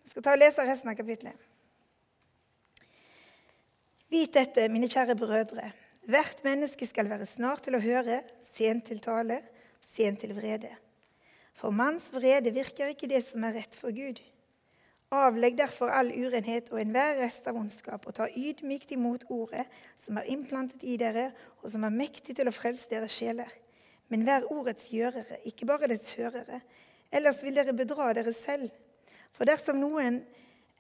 Jeg 0.03 0.15
skal 0.15 0.25
ta 0.25 0.33
og 0.33 0.41
lese 0.41 0.65
resten 0.65 0.89
av 0.89 0.97
kapitlet. 0.97 1.49
Vit 4.13 4.33
dette, 4.33 4.65
mine 4.73 4.89
kjære 4.93 5.17
brødre. 5.17 5.71
Hvert 6.09 6.41
menneske 6.45 6.89
skal 6.89 7.09
være 7.13 7.29
snart 7.29 7.63
til 7.67 7.77
å 7.77 7.83
høre, 7.85 8.23
sent 8.45 8.89
til 8.89 9.01
tale, 9.05 9.39
sent 9.85 10.21
til 10.25 10.35
vrede. 10.37 10.73
For 11.59 11.75
manns 11.75 12.09
vrede 12.15 12.53
virker 12.55 12.91
ikke 12.93 13.11
det 13.13 13.23
som 13.29 13.45
er 13.47 13.55
rett 13.61 13.77
for 13.79 13.95
Gud. 13.95 14.19
Avlegg 15.13 15.59
derfor 15.59 15.93
all 15.93 16.09
urenhet 16.09 16.71
og 16.73 16.81
enhver 16.81 17.19
rest 17.21 17.49
av 17.51 17.59
ondskap, 17.61 18.07
og 18.09 18.17
ta 18.17 18.31
ydmykt 18.33 18.95
imot 18.97 19.27
ordet 19.29 19.67
som 20.01 20.17
er 20.17 20.31
implantet 20.33 20.85
i 20.89 20.97
dere, 21.01 21.29
og 21.61 21.69
som 21.75 21.85
er 21.85 21.93
mektig 21.93 22.39
til 22.39 22.49
å 22.49 22.55
frelse 22.55 22.89
deres 22.89 23.13
sjeler. 23.19 23.51
Men 24.09 24.25
vær 24.25 24.49
ordets 24.53 24.89
gjørere, 24.93 25.43
ikke 25.49 25.69
bare 25.69 25.91
dets 25.93 26.15
hørere. 26.17 26.63
Ellers 27.13 27.43
vil 27.45 27.57
dere 27.57 27.77
bedra 27.77 28.13
dere 28.17 28.33
selv. 28.33 28.73
For 29.37 29.49
dersom 29.49 29.81
noen 29.81 30.23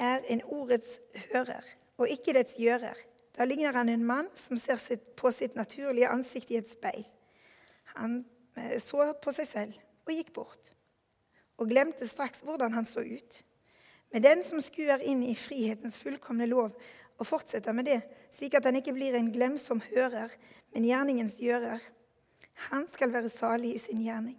er 0.00 0.24
en 0.32 0.42
ordets 0.48 0.98
hører 1.32 1.68
og 2.00 2.10
ikke 2.10 2.34
dets 2.34 2.56
gjører, 2.60 2.96
da 3.36 3.46
ligner 3.46 3.76
han 3.76 3.88
en 3.92 4.04
mann 4.04 4.28
som 4.36 4.58
ser 4.60 4.80
på 5.16 5.30
sitt 5.32 5.54
naturlige 5.56 6.10
ansikt 6.10 6.50
i 6.52 6.58
et 6.58 6.68
speil. 6.68 7.04
Han 7.94 8.22
eh, 8.56 8.78
så 8.82 9.12
på 9.22 9.32
seg 9.36 9.48
selv 9.48 9.78
og 10.08 10.12
gikk 10.16 10.32
bort, 10.36 10.72
og 11.60 11.70
glemte 11.70 12.08
straks 12.08 12.42
hvordan 12.44 12.74
han 12.74 12.88
så 12.88 13.04
ut. 13.04 13.42
Men 14.12 14.24
den 14.24 14.42
som 14.44 14.60
skuer 14.60 15.00
inn 15.00 15.22
i 15.24 15.34
frihetens 15.38 15.96
fullkomne 16.00 16.46
lov 16.50 16.74
og 17.18 17.28
fortsetter 17.28 17.74
med 17.76 17.88
det, 17.88 18.00
slik 18.34 18.54
at 18.58 18.66
han 18.68 18.76
ikke 18.76 18.94
blir 18.96 19.16
en 19.16 19.32
glemsom 19.32 19.80
hører, 19.92 20.32
men 20.72 20.86
gjerningens 20.88 21.38
gjører, 21.40 21.80
han 22.68 22.86
skal 22.92 23.12
være 23.12 23.32
salig 23.32 23.74
i 23.74 23.80
sin 23.80 24.02
gjerning. 24.04 24.36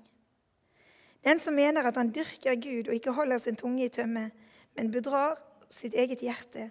Den 1.24 1.40
som 1.40 1.56
mener 1.56 1.88
at 1.88 1.98
han 1.98 2.12
dyrker 2.14 2.60
Gud 2.60 2.90
og 2.90 2.96
ikke 2.98 3.16
holder 3.16 3.42
sin 3.42 3.58
tunge 3.58 3.86
i 3.86 3.94
tømme, 3.94 4.30
men 4.76 4.92
bedrar 4.92 5.40
sitt 5.74 5.96
eget 5.98 6.22
hjerte, 6.22 6.70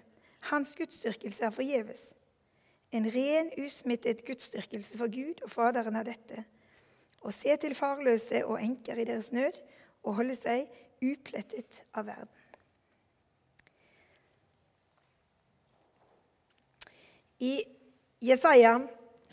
hans 0.50 0.74
gudsdyrkelse 0.78 1.44
er 1.46 1.54
forgjeves. 1.54 2.12
En 2.92 3.06
ren, 3.08 3.50
usmittet 3.58 4.24
gudsdyrkelse 4.26 4.98
for 4.98 5.10
Gud 5.10 5.40
og 5.42 5.50
Faderen 5.50 5.96
er 5.96 6.06
dette. 6.06 6.44
Å 7.22 7.30
se 7.32 7.54
til 7.62 7.74
farløse 7.78 8.42
og 8.44 8.60
enker 8.60 8.98
i 8.98 9.06
deres 9.08 9.30
nød 9.32 9.56
og 10.02 10.18
holde 10.18 10.36
seg 10.36 10.66
uplettet 11.02 11.84
av 11.94 12.10
verden. 12.10 12.41
I 17.42 17.56
Jesaja 18.22 18.76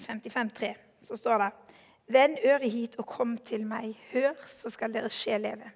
55,3 0.01 0.73
så 1.05 1.17
står 1.17 1.43
det 1.43 1.49
Vend 2.09 2.39
øret 2.41 2.71
hit 2.71 2.95
og 2.97 3.05
kom 3.05 3.35
til 3.45 3.67
meg. 3.69 3.93
Hør, 4.09 4.33
så 4.49 4.71
skal 4.73 4.93
deres 4.93 5.13
sjel 5.13 5.43
leve. 5.45 5.67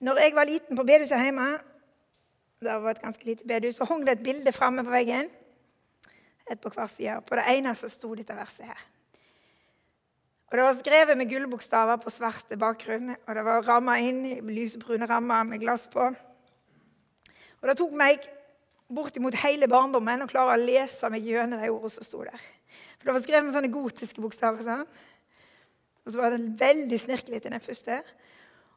Når 0.00 0.20
jeg 0.22 0.32
var 0.34 0.48
liten 0.48 0.76
på 0.76 0.84
bedehuset 0.84 1.20
hjemme, 1.20 1.58
det 2.64 2.76
var 2.82 2.90
et 2.90 3.02
ganske 3.02 3.24
lite 3.24 3.44
bedehus, 3.44 3.76
så 3.76 3.84
hang 3.84 4.06
det 4.06 4.14
et 4.16 4.24
bilde 4.24 4.52
framme 4.52 4.84
på 4.84 4.94
veggen. 4.94 5.28
Et 6.50 6.60
på 6.60 6.72
hver 6.72 6.88
side. 6.88 7.18
På 7.28 7.36
det 7.36 7.44
ene 7.52 7.74
så 7.76 7.90
sto 7.92 8.14
dette 8.16 8.36
verset 8.36 8.70
her. 8.70 8.86
Og 10.46 10.56
Det 10.56 10.64
var 10.64 10.78
skrevet 10.78 11.18
med 11.18 11.28
gullbokstaver 11.28 11.96
på 12.00 12.10
svarte 12.10 12.56
bakgrunn, 12.56 13.12
og 13.26 13.34
det 13.34 13.44
var 13.44 13.66
ramma 13.66 13.98
inn 14.00 14.24
i 14.24 14.40
lysebrune 14.40 15.08
rammer 15.10 15.42
med 15.44 15.60
glass 15.60 15.88
på. 15.92 16.06
Og 17.60 17.68
Det 17.68 17.76
tok 17.76 17.92
meg 17.92 18.24
bortimot 18.88 19.34
hele 19.42 19.68
barndommen 19.70 20.22
og 20.22 20.30
klarer 20.30 20.56
å 20.56 20.62
lese 20.62 21.10
meg 21.10 21.26
gjennom 21.26 21.62
de 21.62 21.70
ordene 21.72 21.92
som 21.96 22.06
sto 22.06 22.22
der. 22.22 22.46
For 22.98 23.08
Det 23.08 23.16
var 23.16 23.24
skrevet 23.24 23.46
med 23.46 23.56
sånne 23.56 23.72
gotiske 23.74 24.22
bokstaver. 24.22 24.62
Sånn. 24.66 24.86
Og 26.06 26.14
så 26.14 26.20
var 26.20 26.34
det 26.34 26.54
veldig 26.60 26.98
snirkelig 27.02 27.42
til 27.42 27.54
den 27.54 27.64
første. 27.64 27.98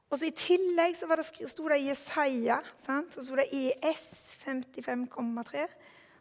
Og 0.10 0.18
så 0.18 0.25
I 0.25 0.34
tillegg 0.34 0.96
så 0.98 1.10
det, 1.13 1.28
sto 1.51 1.68
det 1.70 1.84
Jesaja, 1.84 2.58
sant? 2.82 3.13
så 3.13 3.22
sto 3.25 3.38
det 3.38 3.46
ES 3.54 4.08
55,3. 4.42 5.68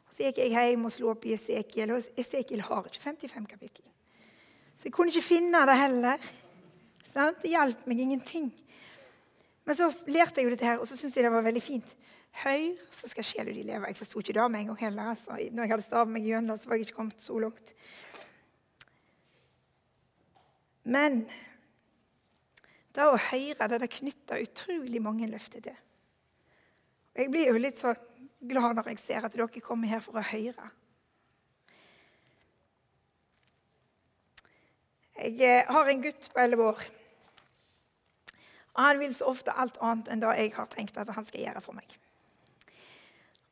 Og 0.09 0.13
Så 0.13 0.25
gikk 0.27 0.43
jeg 0.43 0.53
hjem 0.53 0.85
og 0.89 0.93
slo 0.93 1.13
opp 1.13 1.25
i 1.29 1.35
Esekiel, 1.37 1.95
og 1.95 2.21
Esekiel 2.21 2.65
har 2.65 2.89
ikke 2.89 3.01
55 3.01 3.49
kapittel. 3.49 3.85
Så 4.77 4.89
jeg 4.89 4.95
kunne 4.95 5.13
ikke 5.13 5.25
finne 5.25 5.65
det 5.69 5.77
heller. 5.77 6.29
Sant? 7.09 7.41
Det 7.43 7.53
hjalp 7.53 7.89
meg 7.89 8.05
ingenting. 8.05 8.53
Men 9.65 9.77
så 9.77 9.89
lærte 10.09 10.41
jeg 10.41 10.49
jo 10.49 10.53
dette 10.55 10.69
her, 10.69 10.79
og 10.81 10.89
så 10.89 10.97
syntes 10.97 11.17
jeg 11.17 11.27
det 11.27 11.33
var 11.33 11.45
veldig 11.45 11.65
fint. 11.65 11.97
Høyr, 12.39 12.79
så 12.95 13.09
skal 13.11 13.27
sjela 13.27 13.51
di 13.55 13.65
leve. 13.67 13.89
Jeg 13.91 13.99
forsto 13.99 14.23
ikke 14.23 14.37
det 14.37 14.47
med 14.51 14.61
en 14.61 14.71
gang 14.73 14.81
heller. 14.85 15.11
Altså. 15.15 15.35
Når 15.37 15.65
jeg 15.65 15.73
hadde 15.73 15.87
stavet 15.87 16.13
meg 16.15 16.29
gjennom, 16.29 16.59
så 16.59 16.71
var 16.71 16.79
jeg 16.79 16.87
ikke 16.87 16.99
kommet 17.01 17.23
så 17.23 17.39
langt. 17.43 17.75
Men 20.89 21.25
det 22.95 23.05
å 23.05 23.19
høre 23.29 23.69
det, 23.71 23.81
det 23.83 23.93
knytter 23.99 24.45
utrolig 24.47 25.03
mange 25.03 25.29
løfter 25.31 25.67
til. 25.69 25.81
Jeg 27.19 27.31
blir 27.35 27.51
jo 27.51 27.59
litt 27.59 27.81
så 27.81 27.97
glad 28.39 28.79
når 28.79 28.93
jeg 28.93 29.03
ser 29.03 29.27
at 29.27 29.35
dere 29.35 29.63
kommer 29.65 29.91
her 29.91 30.03
for 30.05 30.19
å 30.19 30.25
høre. 30.25 30.71
Jeg 35.19 35.35
eh, 35.43 35.67
har 35.67 35.91
en 35.91 36.03
gutt 36.03 36.29
på 36.31 36.41
11 36.41 36.63
år. 36.63 36.83
Han 38.79 39.01
vil 39.03 39.15
så 39.15 39.27
ofte 39.33 39.51
alt 39.51 39.81
annet 39.83 40.13
enn 40.13 40.23
det 40.23 40.37
jeg 40.39 40.53
har 40.55 40.69
tenkt 40.71 41.01
at 41.03 41.11
han 41.11 41.27
skal 41.27 41.43
gjøre 41.43 41.63
for 41.65 41.75
meg. 41.75 41.97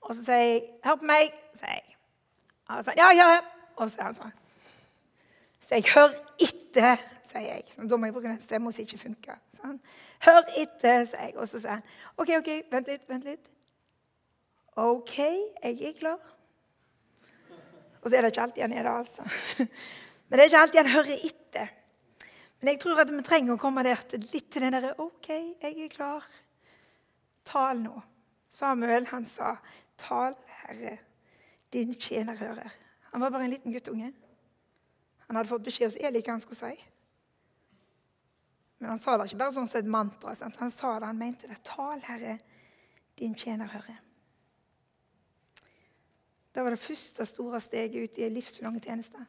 Og 0.07 0.15
så 0.15 0.25
sier 0.25 0.37
jeg 0.37 0.63
'Hør 0.85 0.95
på 0.95 1.05
meg', 1.05 1.35
sier 1.59 1.73
jeg. 1.73 1.97
Og 2.69 2.85
så, 2.85 2.93
ja, 2.97 3.11
ja, 3.11 3.41
Og 3.77 3.91
så 3.91 3.99
er 3.99 4.05
han 4.05 4.15
sånn. 4.15 4.33
Så 5.61 5.75
jeg 5.75 5.85
'Hør 5.85 6.11
etter', 6.41 7.03
sier 7.23 7.41
jeg. 7.41 7.65
Så 7.71 7.89
da 7.89 7.97
må 7.97 8.07
jeg 8.07 8.15
bruke 8.15 8.29
den 8.29 8.41
stemmen 8.41 8.73
som 8.73 8.83
ikke 8.83 8.99
funker. 8.99 9.39
Sånn. 9.53 9.81
'Hør 10.23 10.43
etter', 10.63 11.05
sier 11.05 11.21
jeg. 11.21 11.37
Og 11.37 11.49
så 11.49 11.59
sier 11.59 11.71
han 11.71 11.83
'OK, 12.17 12.31
OK, 12.39 12.63
vent 12.71 12.87
litt, 12.87 13.09
vent 13.09 13.25
litt'. 13.25 13.51
OK, 14.77 15.19
jeg 15.19 15.83
er 15.83 15.93
klar. 15.99 16.21
Og 18.03 18.11
så 18.11 18.17
er 18.17 18.21
det 18.21 18.33
ikke 18.33 18.43
alltid 18.43 18.63
han 18.63 18.73
er 18.73 18.83
det, 18.83 18.93
altså. 18.99 19.23
Men 20.29 20.39
det 20.39 20.41
er 20.41 20.45
ikke 20.45 20.59
alltid 20.59 20.79
han 20.79 20.91
hører 20.91 21.25
etter. 21.25 21.69
Men 22.61 22.69
jeg 22.69 22.81
tror 22.81 23.01
at 23.01 23.11
vi 23.13 23.23
trenger 23.23 23.55
å 23.55 23.61
komme 23.61 23.83
der 23.83 24.01
til 24.11 24.29
litt 24.33 24.51
til 24.53 24.63
den 24.63 24.73
derre 24.77 24.95
OK, 25.03 25.29
jeg 25.63 25.75
er 25.85 25.89
klar. 25.89 26.25
Tal 27.45 27.83
nå. 27.83 28.03
Samuel, 28.51 29.07
han 29.11 29.25
sa 29.25 29.57
Tal, 29.97 30.37
Herre, 30.63 30.99
din 31.73 31.95
tjener 31.95 32.37
hører. 32.37 32.73
Han 33.13 33.21
var 33.21 33.31
bare 33.31 33.45
en 33.45 33.51
liten 33.51 33.73
guttunge. 33.73 34.13
Han 35.27 35.37
hadde 35.37 35.49
fått 35.49 35.65
beskjed 35.67 35.91
hos 35.91 35.99
Eli 36.01 36.23
hva 36.23 36.37
han 36.37 36.43
skulle 36.43 36.61
si. 36.61 36.89
Men 38.79 38.93
han 38.93 39.01
sa 39.01 39.17
det 39.17 39.31
ikke 39.31 39.41
bare 39.41 39.57
sånn 39.57 39.69
som 39.71 39.81
et 39.81 39.89
mantra. 39.91 40.35
Sant? 40.37 40.59
Han 40.61 40.71
sa 40.71 40.99
det, 40.99 41.09
han 41.09 41.19
mente 41.19 41.49
det. 41.49 41.57
Tal, 41.65 42.03
Herre, 42.07 42.37
din 43.19 43.35
tjener 43.35 43.71
hører. 43.73 44.03
Det 46.53 46.65
var 46.65 46.73
det 46.73 46.81
første 46.81 47.25
store 47.29 47.61
steget 47.61 47.97
ut 48.03 48.19
i 48.19 48.25
en 48.25 48.37
livslang 48.37 48.77
tjeneste. 48.81 49.25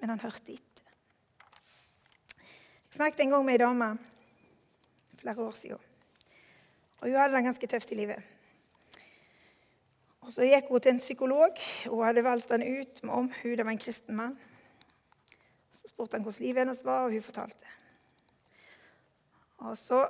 Men 0.00 0.12
han 0.12 0.20
hørte 0.20 0.52
etter. 0.52 0.88
Jeg 2.88 2.96
snakket 2.96 3.22
en 3.24 3.36
gang 3.36 3.44
med 3.46 3.56
ei 3.56 3.62
dame 3.62 3.88
flere 5.20 5.44
år 5.44 5.56
siden. 5.56 5.87
Og 6.98 7.08
hun 7.08 7.16
hadde 7.18 7.36
det 7.36 7.44
ganske 7.46 7.70
tøft 7.70 7.92
i 7.92 7.98
livet. 7.98 8.22
Og 10.20 10.30
Så 10.30 10.44
gikk 10.44 10.68
hun 10.68 10.80
til 10.80 10.92
en 10.92 11.02
psykolog. 11.02 11.60
Hun 11.86 12.04
hadde 12.04 12.24
valgt 12.24 12.50
han 12.50 12.62
ut 12.62 13.02
med 13.02 13.14
omhu. 13.14 13.54
Det 13.56 13.64
var 13.64 13.72
en 13.72 13.80
kristen 13.80 14.16
mann. 14.16 14.38
Så 15.72 15.88
spurte 15.88 16.18
han 16.18 16.26
hvordan 16.26 16.44
livet 16.44 16.64
hennes 16.64 16.84
var, 16.84 17.06
og 17.06 17.12
hun 17.12 17.22
fortalte. 17.22 17.76
Og 19.58 19.76
så 19.78 20.02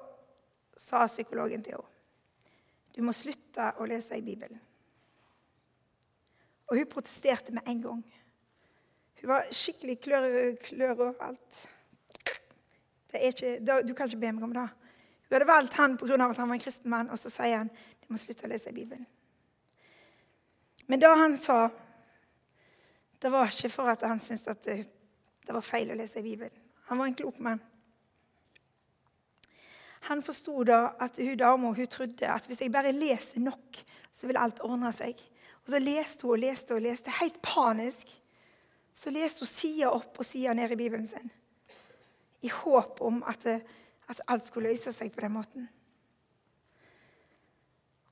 sa 0.77 1.07
psykologen 1.07 1.63
til 1.63 1.77
henne 1.77 1.95
du 2.99 3.05
må 3.07 3.13
slutte 3.15 3.63
å 3.79 3.85
lese 3.87 4.17
i 4.19 4.25
Bibelen. 4.27 4.59
Og 6.67 6.81
hun 6.81 6.89
protesterte 6.91 7.53
med 7.55 7.69
en 7.71 7.83
gang. 7.85 8.01
Hun 9.21 9.31
var 9.31 9.47
skikkelig 9.55 10.01
klør, 10.03 10.27
klør 10.65 10.95
overalt. 10.97 11.61
Ikke, 13.15 13.55
du 13.63 13.95
kan 13.95 14.11
ikke 14.11 14.19
be 14.19 14.33
meg 14.35 14.49
om 14.49 14.57
det. 14.57 14.67
Hun 15.29 15.37
hadde 15.37 15.47
valgt 15.47 15.75
han 15.77 15.97
pga. 15.97 16.15
at 16.31 16.37
han 16.37 16.49
var 16.49 16.55
en 16.55 16.61
kristen 16.61 16.91
mann, 16.91 17.11
og 17.11 17.19
så 17.19 17.31
sier 17.31 17.59
han 17.59 17.69
du 17.69 18.13
må 18.15 18.19
slutte 18.19 18.47
å 18.47 18.49
lese 18.49 18.73
Bibelen. 18.73 19.07
Men 20.87 21.01
det 21.01 21.09
han 21.09 21.37
sa, 21.37 21.69
det 23.21 23.31
var 23.33 23.51
ikke 23.53 23.69
for 23.69 23.91
at 23.93 24.03
han 24.09 24.21
syntes 24.21 24.49
at 24.49 24.65
det, 24.65 24.87
var 25.53 25.65
feil 25.65 25.91
å 25.93 25.97
lese 25.99 26.23
Bibelen. 26.23 26.55
Han 26.89 26.99
var 26.99 27.11
en 27.11 27.17
klok 27.19 27.41
mann. 27.45 27.61
Han 30.09 30.23
forsto 30.25 30.63
da 30.65 30.95
at 31.05 31.19
hun 31.21 31.37
dama 31.37 31.75
hun 31.77 31.91
trodde 31.93 32.31
at 32.33 32.47
hvis 32.49 32.63
jeg 32.65 32.73
bare 32.73 32.95
leser 32.97 33.43
nok, 33.45 33.83
så 34.13 34.27
vil 34.31 34.41
alt 34.41 34.63
ordne 34.65 34.93
seg. 34.97 35.21
Og 35.67 35.75
Så 35.75 35.83
leste 35.83 36.25
hun 36.25 36.33
og 36.39 36.41
leste 36.41 36.75
og 36.75 36.81
leste, 36.81 37.13
helt 37.21 37.43
panisk. 37.43 38.09
Så 38.97 39.13
leste 39.13 39.45
hun 39.45 39.53
sida 39.53 39.91
opp 39.93 40.17
og 40.17 40.25
sida 40.25 40.55
ned 40.57 40.73
i 40.73 40.81
Bibelen 40.81 41.07
sin 41.07 41.29
i 42.43 42.49
håp 42.49 43.01
om 43.03 43.23
at 43.27 43.43
det, 43.43 43.59
at 44.09 44.21
alt 44.29 44.47
skulle 44.47 44.73
løse 44.73 44.93
seg 44.93 45.13
på 45.13 45.21
den 45.25 45.35
måten. 45.35 45.69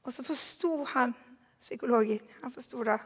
Og 0.07 0.13
så 0.13 0.23
forsto 0.23 0.85
han, 0.93 1.15
psykologen, 1.59 2.21
han 2.43 2.53
forsto 2.53 2.85
det. 2.87 2.99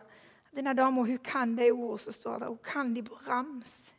Denne 0.56 0.74
dama 0.74 1.04
hun 1.06 1.20
kan 1.24 1.54
de 1.56 1.70
ordene 1.70 2.02
som 2.02 2.12
står 2.12 2.42
der. 2.42 2.48
Hun 2.48 2.64
kan 2.64 2.94
de 2.94 3.02
på 3.06 3.14
rams. 3.26 3.92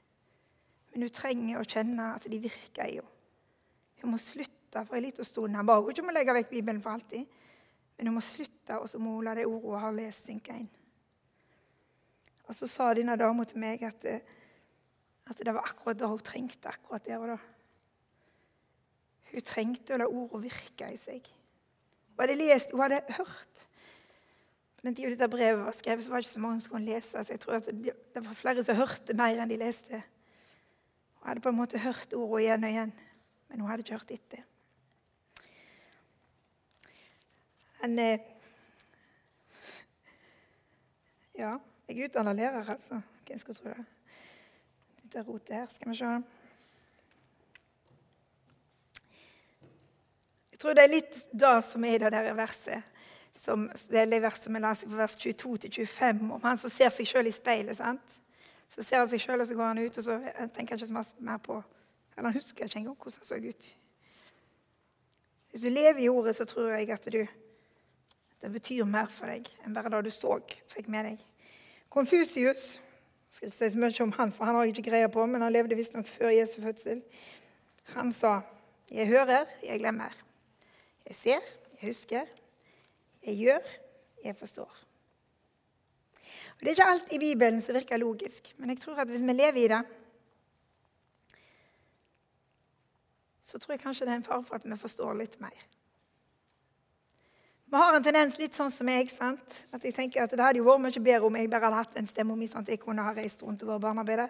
Men 0.92 1.08
hun 1.08 1.14
trenger 1.16 1.62
å 1.62 1.68
kjenne 1.68 2.12
at 2.18 2.28
de 2.30 2.40
virker 2.44 2.90
i 2.90 3.00
henne. 3.00 3.18
Hun 4.02 4.16
må 4.16 4.18
slutte 4.18 4.82
for 4.88 4.98
en 4.98 5.06
liten 5.06 5.26
stund. 5.26 5.56
Han 5.56 5.66
ba 5.66 5.78
henne 5.78 5.94
ikke 5.94 6.04
om 6.04 6.12
å 6.12 6.16
legge 6.16 6.36
vekk 6.36 6.52
Bibelen 6.52 6.82
for 6.84 6.98
alltid. 6.98 7.26
Men 7.98 8.10
hun 8.10 8.18
må 8.18 8.24
slutte, 8.26 8.80
og 8.80 8.90
så 8.90 9.00
må 9.00 9.16
hun 9.16 9.28
la 9.28 9.36
de 9.38 9.46
ordene 9.46 9.76
hun 9.76 9.84
har 9.86 9.94
lest, 9.96 10.26
synke 10.28 10.56
inn. 10.58 10.70
Og 12.50 12.56
så 12.58 12.68
sa 12.68 12.90
denne 12.98 13.16
dama 13.16 13.46
til 13.48 13.62
meg 13.62 13.84
at, 13.88 14.06
at 15.30 15.44
det 15.46 15.54
var 15.54 15.70
akkurat 15.70 16.00
det 16.00 16.10
hun 16.10 16.24
trengte 16.26 16.74
akkurat 16.74 17.06
der 17.06 17.22
og 17.22 17.30
da. 17.36 17.38
Hun 19.32 19.46
trengte 19.48 19.96
å 19.96 20.02
la 20.02 20.08
ordene 20.10 20.46
virke 20.48 20.90
i 20.92 20.98
seg. 21.00 21.28
Hun 22.12 22.24
hadde 22.24 22.38
lest, 22.40 22.74
hun 22.74 22.84
hadde 22.84 23.02
hørt. 23.18 23.68
På 24.78 24.88
den 24.88 24.98
tida 24.98 25.14
dette 25.14 25.30
brevet 25.32 25.62
var 25.64 25.78
skrevet, 25.78 26.04
så 26.04 26.12
var 26.12 26.22
det 26.22 26.28
ikke 26.28 26.34
så 26.34 26.44
mange 26.44 26.64
som 26.64 26.74
kunne 26.74 26.90
lese. 26.90 27.24
så 27.24 27.34
jeg 27.34 27.40
tror 27.40 27.60
at 27.60 27.70
det, 27.72 28.24
var 28.26 28.34
flere 28.38 28.64
som 28.66 28.80
hørte 28.80 29.16
mer 29.18 29.40
enn 29.40 29.52
de 29.54 29.60
leste. 29.62 30.02
Hun 31.20 31.30
hadde 31.30 31.44
på 31.46 31.54
en 31.54 31.60
måte 31.60 31.82
hørt 31.82 32.14
ordene 32.18 32.42
igjen 32.42 32.66
og 32.66 32.72
igjen, 32.72 32.94
men 33.50 33.62
hun 33.62 33.70
hadde 33.70 33.86
ikke 33.86 34.00
hørt 34.00 34.16
etter. 34.18 34.46
Men 37.82 38.00
eh, 38.00 38.28
Ja, 41.42 41.56
jeg 41.88 41.98
er 41.98 42.06
utdanna 42.06 42.34
lærer, 42.34 42.68
altså. 42.70 43.00
Hvem 43.26 43.38
skulle 43.38 43.58
tro 43.58 43.70
det? 43.70 43.86
Dette 45.02 45.24
rotet 45.26 45.56
her, 45.56 45.68
skal 45.72 45.90
vi 45.90 45.96
se. 45.96 46.41
Jeg 50.62 50.68
tror 50.68 50.76
det 50.78 50.84
er 50.84 50.92
litt 50.94 51.16
det 51.42 51.52
som 51.66 51.86
er 51.90 51.96
i 51.96 52.00
det 52.04 52.10
der 52.14 52.36
verset. 52.38 52.84
Som, 53.34 53.64
det 53.90 53.98
er 53.98 54.20
verset 54.22 54.52
vi 54.54 54.60
leser 54.62 54.92
på 54.92 55.00
vers 55.00 55.16
22-25, 55.18 56.20
om 56.36 56.44
han 56.44 56.60
som 56.62 56.70
ser 56.70 56.94
seg 56.94 57.10
sjøl 57.10 57.26
i 57.26 57.34
speilet. 57.34 57.80
sant? 57.80 58.14
Så 58.70 58.86
ser 58.86 59.02
han 59.02 59.10
seg 59.10 59.24
sjøl, 59.24 59.42
og 59.42 59.50
så 59.50 59.58
går 59.58 59.72
han 59.72 59.82
ut, 59.82 59.98
og 59.98 60.06
så 60.06 60.20
tenker 60.54 60.76
han 60.76 60.78
ikke 60.78 60.92
så 60.92 61.00
mye 61.00 61.26
mer 61.32 61.42
på 61.42 61.58
Eller 62.14 62.30
han 62.30 62.38
husker 62.38 62.70
ikke 62.70 62.78
engang 62.84 62.94
hvordan 62.94 63.18
han 63.18 63.32
så 63.32 63.42
ut. 63.42 63.74
Hvis 65.50 65.66
du 65.66 65.70
lever 65.74 66.06
i 66.06 66.14
ordet, 66.14 66.38
så 66.38 66.46
tror 66.46 66.70
jeg 66.76 66.94
at 66.94 67.10
du, 67.10 67.22
det 68.46 68.56
betyr 68.60 68.86
mer 68.86 69.10
for 69.10 69.34
deg 69.34 69.50
enn 69.66 69.74
bare 69.74 69.90
det 69.98 70.06
du 70.06 70.14
så, 70.14 70.38
fikk 70.70 70.94
med 70.94 71.10
deg. 71.10 71.28
Konfusius 71.90 72.76
skal 73.34 73.50
ikke 73.50 73.64
si 73.64 73.74
så 73.74 73.82
mye 73.82 74.06
om 74.06 74.20
han, 74.22 74.30
for 74.30 74.46
han 74.46 74.62
har 74.62 74.70
jeg 74.70 74.78
ikke 74.78 74.92
greie 74.94 75.10
på, 75.10 75.26
men 75.26 75.42
han 75.42 75.58
levde 75.58 75.74
visstnok 75.80 76.06
før 76.06 76.38
Jesu 76.38 76.62
fødsel. 76.62 77.02
Han 77.98 78.14
sa, 78.14 78.44
'Jeg 78.92 79.08
hører, 79.08 79.50
jeg 79.64 79.80
glemmer. 79.80 80.14
Jeg 81.12 81.16
ser, 81.16 81.48
jeg 81.82 81.90
husker. 81.90 82.28
Jeg 83.26 83.36
gjør, 83.38 83.66
jeg 84.24 84.36
forstår.' 84.36 84.78
Og 86.54 86.60
Det 86.60 86.68
er 86.68 86.72
ikke 86.72 86.92
alt 86.92 87.12
i 87.12 87.18
Bibelen 87.20 87.62
som 87.62 87.76
virker 87.76 87.98
logisk, 87.98 88.54
men 88.58 88.70
jeg 88.70 88.78
tror 88.78 89.02
at 89.02 89.10
hvis 89.10 89.24
vi 89.24 89.34
lever 89.34 89.58
i 89.58 89.68
det, 89.68 89.82
så 93.42 93.58
tror 93.58 93.74
jeg 93.74 93.80
kanskje 93.80 94.06
det 94.06 94.12
er 94.12 94.16
en 94.16 94.24
fare 94.24 94.44
for 94.44 94.56
at 94.56 94.70
vi 94.70 94.78
forstår 94.78 95.14
litt 95.14 95.36
mer. 95.42 95.66
Vi 97.66 97.76
har 97.76 97.96
en 97.96 98.04
tendens 98.04 98.38
litt 98.38 98.56
sånn 98.56 98.72
som 98.72 98.88
jeg. 98.88 99.10
sant? 99.10 99.66
At 99.74 99.84
jeg 99.84 99.94
tenker 99.94 100.24
at 100.24 100.32
Det 100.32 100.40
hadde 100.40 100.58
jo 100.58 100.70
vært 100.70 100.80
mye 100.80 101.04
bedre 101.04 101.26
om 101.28 101.36
jeg 101.36 101.50
bare 101.50 101.66
hadde 101.66 101.84
hatt 101.84 101.98
en 101.98 102.08
stemme 102.08 102.34
om, 102.34 102.48
sånn 102.48 102.62
at 102.62 102.70
jeg 102.70 102.80
kunne 102.80 103.04
ha 103.04 103.12
reist 103.12 103.44
rundt 103.44 103.64
og 103.64 103.70
vært 103.74 103.82
barnearbeider. 103.82 104.30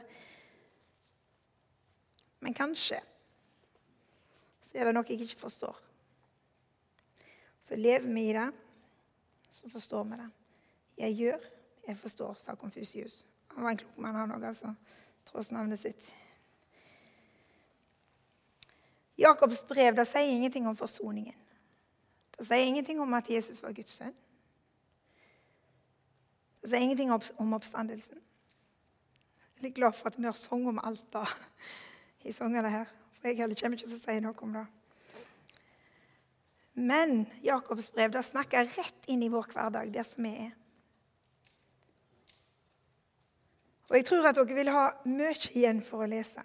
Men 2.40 2.54
kanskje 2.54 3.04
så 4.62 4.78
er 4.78 4.86
det 4.86 4.94
noe 4.96 5.06
jeg 5.06 5.22
ikke 5.22 5.40
forstår. 5.46 5.91
Så 7.62 7.76
lever 7.76 8.08
vi 8.14 8.30
i 8.30 8.34
det, 8.34 8.52
så 9.50 9.70
forstår 9.70 10.04
vi 10.04 10.18
det. 10.18 10.30
Jeg 10.98 11.18
gjør, 11.18 11.46
jeg 11.88 11.98
forstår, 11.98 12.34
sa 12.34 12.56
Konfusius. 12.56 13.26
Han 13.56 13.64
var 13.64 13.72
en 13.72 13.78
klok 13.78 13.98
mann, 13.98 14.16
han 14.16 14.32
òg, 14.32 14.44
altså, 14.48 14.74
tross 15.26 15.52
navnet 15.52 15.80
sitt. 15.80 16.10
Jakobs 19.22 19.64
brev 19.68 19.96
det 19.96 20.08
sier 20.10 20.34
ingenting 20.34 20.68
om 20.68 20.78
forsoningen. 20.78 21.38
Det 22.38 22.48
sier 22.48 22.66
ingenting 22.66 23.02
om 23.02 23.14
at 23.14 23.30
Jesus 23.30 23.62
var 23.64 23.76
Guds 23.78 24.00
sønn. 24.00 24.16
Det 26.62 26.70
sier 26.70 26.86
ingenting 26.86 27.12
om 27.14 27.54
oppstandelsen. 27.54 28.18
Jeg 28.18 29.60
er 29.60 29.68
litt 29.68 29.78
glad 29.78 29.94
for 29.94 30.10
at 30.10 30.18
vi 30.18 30.26
har 30.26 30.38
sang 30.38 30.66
om 30.70 30.80
alt 30.82 31.06
da 31.14 31.26
i 32.28 32.34
sangene 32.34 32.70
her. 32.70 32.90
For 33.20 33.30
jeg 33.30 33.44
heller 33.44 33.58
kommer 33.60 33.78
ikke 33.78 33.90
til 33.92 34.00
å 34.00 34.02
si 34.02 34.22
noe 34.24 34.46
om 34.48 34.56
det. 34.58 34.66
Men 36.74 37.26
Jakobs 37.44 37.92
brev 37.92 38.14
da 38.14 38.24
snakker 38.24 38.70
rett 38.78 39.12
inn 39.12 39.24
i 39.24 39.30
vår 39.32 39.52
hverdag, 39.52 39.92
der 39.94 40.08
som 40.08 40.24
vi 40.24 40.32
er. 40.48 40.54
Og 43.92 43.98
jeg 43.98 44.08
tror 44.08 44.30
at 44.30 44.38
dere 44.40 44.56
vil 44.56 44.72
ha 44.72 44.86
mye 45.04 45.36
igjen 45.52 45.82
for 45.84 46.06
å 46.06 46.08
lese. 46.08 46.44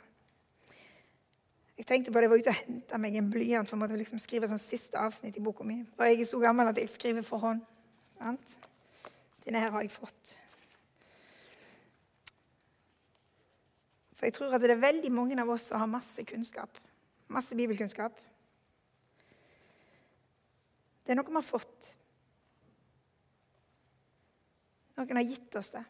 Jeg 1.77 1.87
tenkte 1.87 2.11
på 2.11 2.18
det, 2.18 2.27
jeg 2.27 2.33
var 2.33 2.40
ute 2.42 2.53
og 2.55 2.59
henta 2.59 2.98
meg 2.98 3.18
en 3.20 3.29
blyant 3.31 3.68
for 3.68 3.79
å 3.79 3.98
liksom 4.01 4.18
skrive 4.18 4.48
sånn 4.51 4.62
siste 4.62 4.98
avsnitt 4.98 5.37
i 5.37 5.44
boka 5.44 5.64
mi. 5.64 5.83
For 5.94 6.09
jeg 6.09 6.24
er 6.24 6.29
så 6.31 6.40
gammel 6.42 6.72
at 6.72 6.81
jeg 6.81 6.90
skriver 6.90 7.22
for 7.27 7.44
hånd. 7.44 7.61
Sant? 8.16 8.57
Denne 9.44 9.61
her 9.62 9.70
har 9.70 9.85
jeg 9.85 9.92
fått. 9.94 10.33
For 14.16 14.27
jeg 14.27 14.35
tror 14.35 14.57
at 14.57 14.64
det 14.64 14.72
er 14.72 14.81
veldig 14.81 15.12
mange 15.12 15.37
av 15.38 15.53
oss 15.53 15.68
som 15.68 15.79
har 15.79 15.90
masse 15.92 16.24
kunnskap. 16.27 16.81
Masse 17.29 17.55
bibelkunnskap. 17.55 18.16
Det 21.07 21.14
er 21.14 21.21
noe 21.21 21.31
vi 21.31 21.38
har 21.38 21.47
fått. 21.47 21.92
Noen 24.97 25.21
har 25.21 25.29
gitt 25.29 25.55
oss 25.61 25.71
det. 25.71 25.85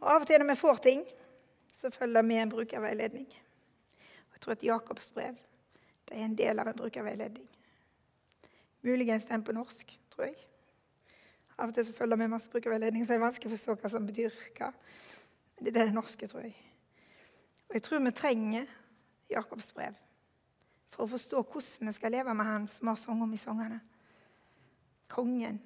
Og 0.00 0.08
Av 0.10 0.24
og 0.24 0.26
til 0.26 0.40
når 0.40 0.50
vi 0.50 0.58
får 0.58 0.82
ting, 0.82 1.04
så 1.70 1.92
følger 1.94 2.26
vi 2.26 2.40
en 2.40 2.50
brukerveiledning. 2.50 3.28
Jeg 3.30 4.42
tror 4.42 4.56
at 4.56 4.66
Jakobs 4.66 5.12
brev 5.14 5.38
det 6.08 6.18
er 6.18 6.26
en 6.26 6.34
del 6.34 6.58
av 6.58 6.66
en 6.66 6.74
brukerveiledning. 6.74 7.46
Muligens 8.82 9.28
den 9.28 9.44
på 9.46 9.54
norsk, 9.54 9.92
tror 10.10 10.26
jeg. 10.26 10.38
Av 11.60 11.68
og 11.68 11.76
til 11.76 11.86
så 11.86 11.94
følger 11.94 12.18
vi 12.18 12.30
masse 12.32 12.50
brukerveiledning, 12.50 13.04
så 13.04 13.12
det 13.12 13.20
er 13.20 13.26
vanskelig 13.28 13.52
å 13.52 13.54
forstå 13.54 13.76
hva 13.78 13.90
som 13.92 14.08
betyr 14.08 14.40
hva. 14.58 14.72
Men 15.54 15.68
det 15.68 15.76
er 15.76 15.92
det 15.92 15.94
norske, 15.94 16.26
tror 16.26 16.48
jeg. 16.48 16.56
Og 17.68 17.76
jeg 17.78 17.84
tror 17.86 18.02
vi 18.02 18.16
trenger 18.16 18.72
Jakobs 19.30 19.70
brev 19.76 19.94
for 21.00 21.08
å 21.08 21.14
forstå 21.16 21.40
hvordan 21.48 21.88
vi 21.88 21.96
skal 21.96 22.12
leve 22.12 22.32
med 22.36 22.44
Han 22.46 22.66
som 22.68 22.90
har 22.90 22.96
sunget 23.00 23.24
om 23.24 23.32
i 23.32 23.40
sangene. 23.40 23.78
Kongen 25.08 25.56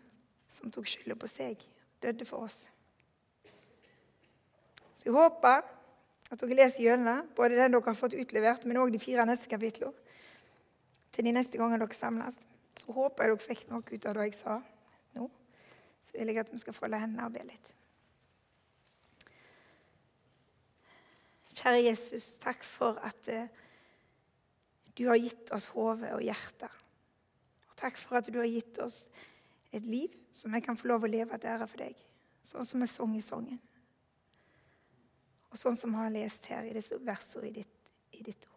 som 0.49 0.71
tok 0.71 0.87
skylda 0.87 1.17
på 1.19 1.27
seg, 1.27 1.65
døde 2.03 2.27
for 2.29 2.47
oss. 2.47 2.69
Så 4.95 5.09
jeg 5.09 5.17
håper 5.17 5.65
at 6.31 6.39
dere 6.39 6.59
leser 6.61 6.85
gjennom 6.85 7.27
både 7.35 7.59
den 7.59 7.75
dere 7.75 7.83
har 7.89 7.99
fått 7.99 8.15
utlevert, 8.15 8.63
men 8.65 8.79
òg 8.79 8.95
de 8.95 9.03
fire 9.03 9.27
neste 9.27 9.51
kapitlene. 9.51 9.91
Til 11.15 11.27
de 11.27 11.35
neste 11.35 11.59
gangene 11.59 11.83
dere 11.83 11.99
samles. 11.99 12.39
Så 12.79 12.95
håper 12.95 13.27
jeg 13.27 13.35
dere 13.35 13.49
fikk 13.49 13.67
noe 13.73 13.83
ut 13.83 14.07
av 14.07 14.15
det 14.15 14.29
jeg 14.29 14.39
sa 14.39 14.61
nå. 15.19 15.29
Så 16.07 16.15
vil 16.15 16.31
jeg 16.31 16.43
at 16.45 16.55
vi 16.55 16.63
skal 16.63 16.79
folde 16.79 17.03
hendene 17.03 17.27
og 17.27 17.35
be 17.35 17.43
litt. 17.43 17.75
Kjære 21.55 21.85
Jesus, 21.89 22.33
takk 22.43 22.63
for 22.67 23.03
at 23.07 23.31
eh, 23.31 23.51
du 24.95 25.07
har 25.09 25.19
gitt 25.19 25.51
oss 25.55 25.69
hode 25.75 26.11
og 26.15 26.23
hjerte. 26.23 26.71
Og 27.69 27.77
takk 27.79 27.99
for 27.99 28.21
at 28.21 28.31
du 28.31 28.39
har 28.39 28.51
gitt 28.51 28.79
oss 28.83 29.05
et 29.75 29.85
liv 29.87 30.13
som 30.35 30.55
vi 30.55 30.63
kan 30.63 30.79
få 30.79 30.89
lov 30.93 31.07
å 31.07 31.11
leve 31.11 31.39
til 31.39 31.51
ære 31.51 31.67
for 31.71 31.83
deg, 31.83 32.03
sånn 32.47 32.67
som 32.69 32.85
vi 32.85 32.91
sang 32.91 33.15
i 33.19 33.23
sangen. 33.25 33.61
Og 35.51 35.59
sånn 35.59 35.79
som 35.79 35.95
vi 35.95 36.03
har 36.03 36.15
lest 36.15 36.47
her 36.51 36.67
i 36.67 36.75
disse 36.75 36.99
versene 37.03 37.51
i 37.51 37.65
i 38.15 38.23
ditt 38.23 38.47
ord. 38.47 38.55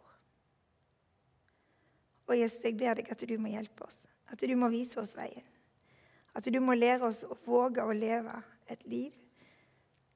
Og 2.28 2.38
Jesus, 2.38 2.64
jeg 2.66 2.78
ber 2.78 3.00
deg 3.00 3.10
at 3.10 3.24
du 3.26 3.38
må 3.42 3.50
hjelpe 3.50 3.86
oss. 3.88 4.04
At 4.30 4.42
du 4.44 4.56
må 4.60 4.70
vise 4.70 5.00
oss 5.02 5.16
veien. 5.18 5.46
At 6.38 6.46
du 6.46 6.60
må 6.62 6.76
lære 6.78 7.08
oss 7.08 7.24
å 7.26 7.38
våge 7.46 7.82
å 7.82 7.96
leve 7.96 8.36
et 8.70 8.84
liv 8.86 9.16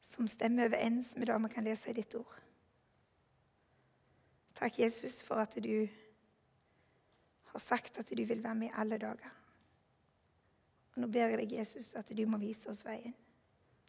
som 0.05 0.27
stemmer 0.29 0.69
overens 0.69 1.15
med 1.15 1.29
det 1.29 1.37
vi 1.45 1.51
kan 1.53 1.65
lese 1.65 1.89
i 1.89 1.97
ditt 1.97 2.13
ord. 2.19 2.37
Takk, 4.59 4.77
Jesus, 4.83 5.21
for 5.25 5.41
at 5.41 5.55
du 5.63 5.87
har 7.51 7.63
sagt 7.63 7.99
at 7.99 8.09
du 8.09 8.23
vil 8.25 8.43
være 8.43 8.55
med 8.55 8.75
alle 8.79 8.97
dager. 8.97 9.37
Og 10.95 11.03
Nå 11.03 11.07
ber 11.07 11.31
jeg 11.31 11.39
deg, 11.43 11.57
Jesus, 11.59 11.93
at 11.95 12.09
du 12.11 12.25
må 12.27 12.39
vise 12.41 12.69
oss 12.71 12.83
veien, 12.85 13.15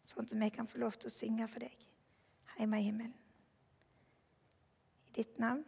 sånn 0.07 0.27
at 0.27 0.35
vi 0.39 0.49
kan 0.55 0.67
få 0.67 0.79
lov 0.83 0.95
til 0.99 1.11
å 1.11 1.15
synge 1.15 1.47
for 1.51 1.63
deg 1.63 1.89
hjemme 2.57 2.79
i 2.79 2.87
himmelen. 2.87 3.13
I 5.09 5.15
ditt 5.17 5.39
navn. 5.41 5.63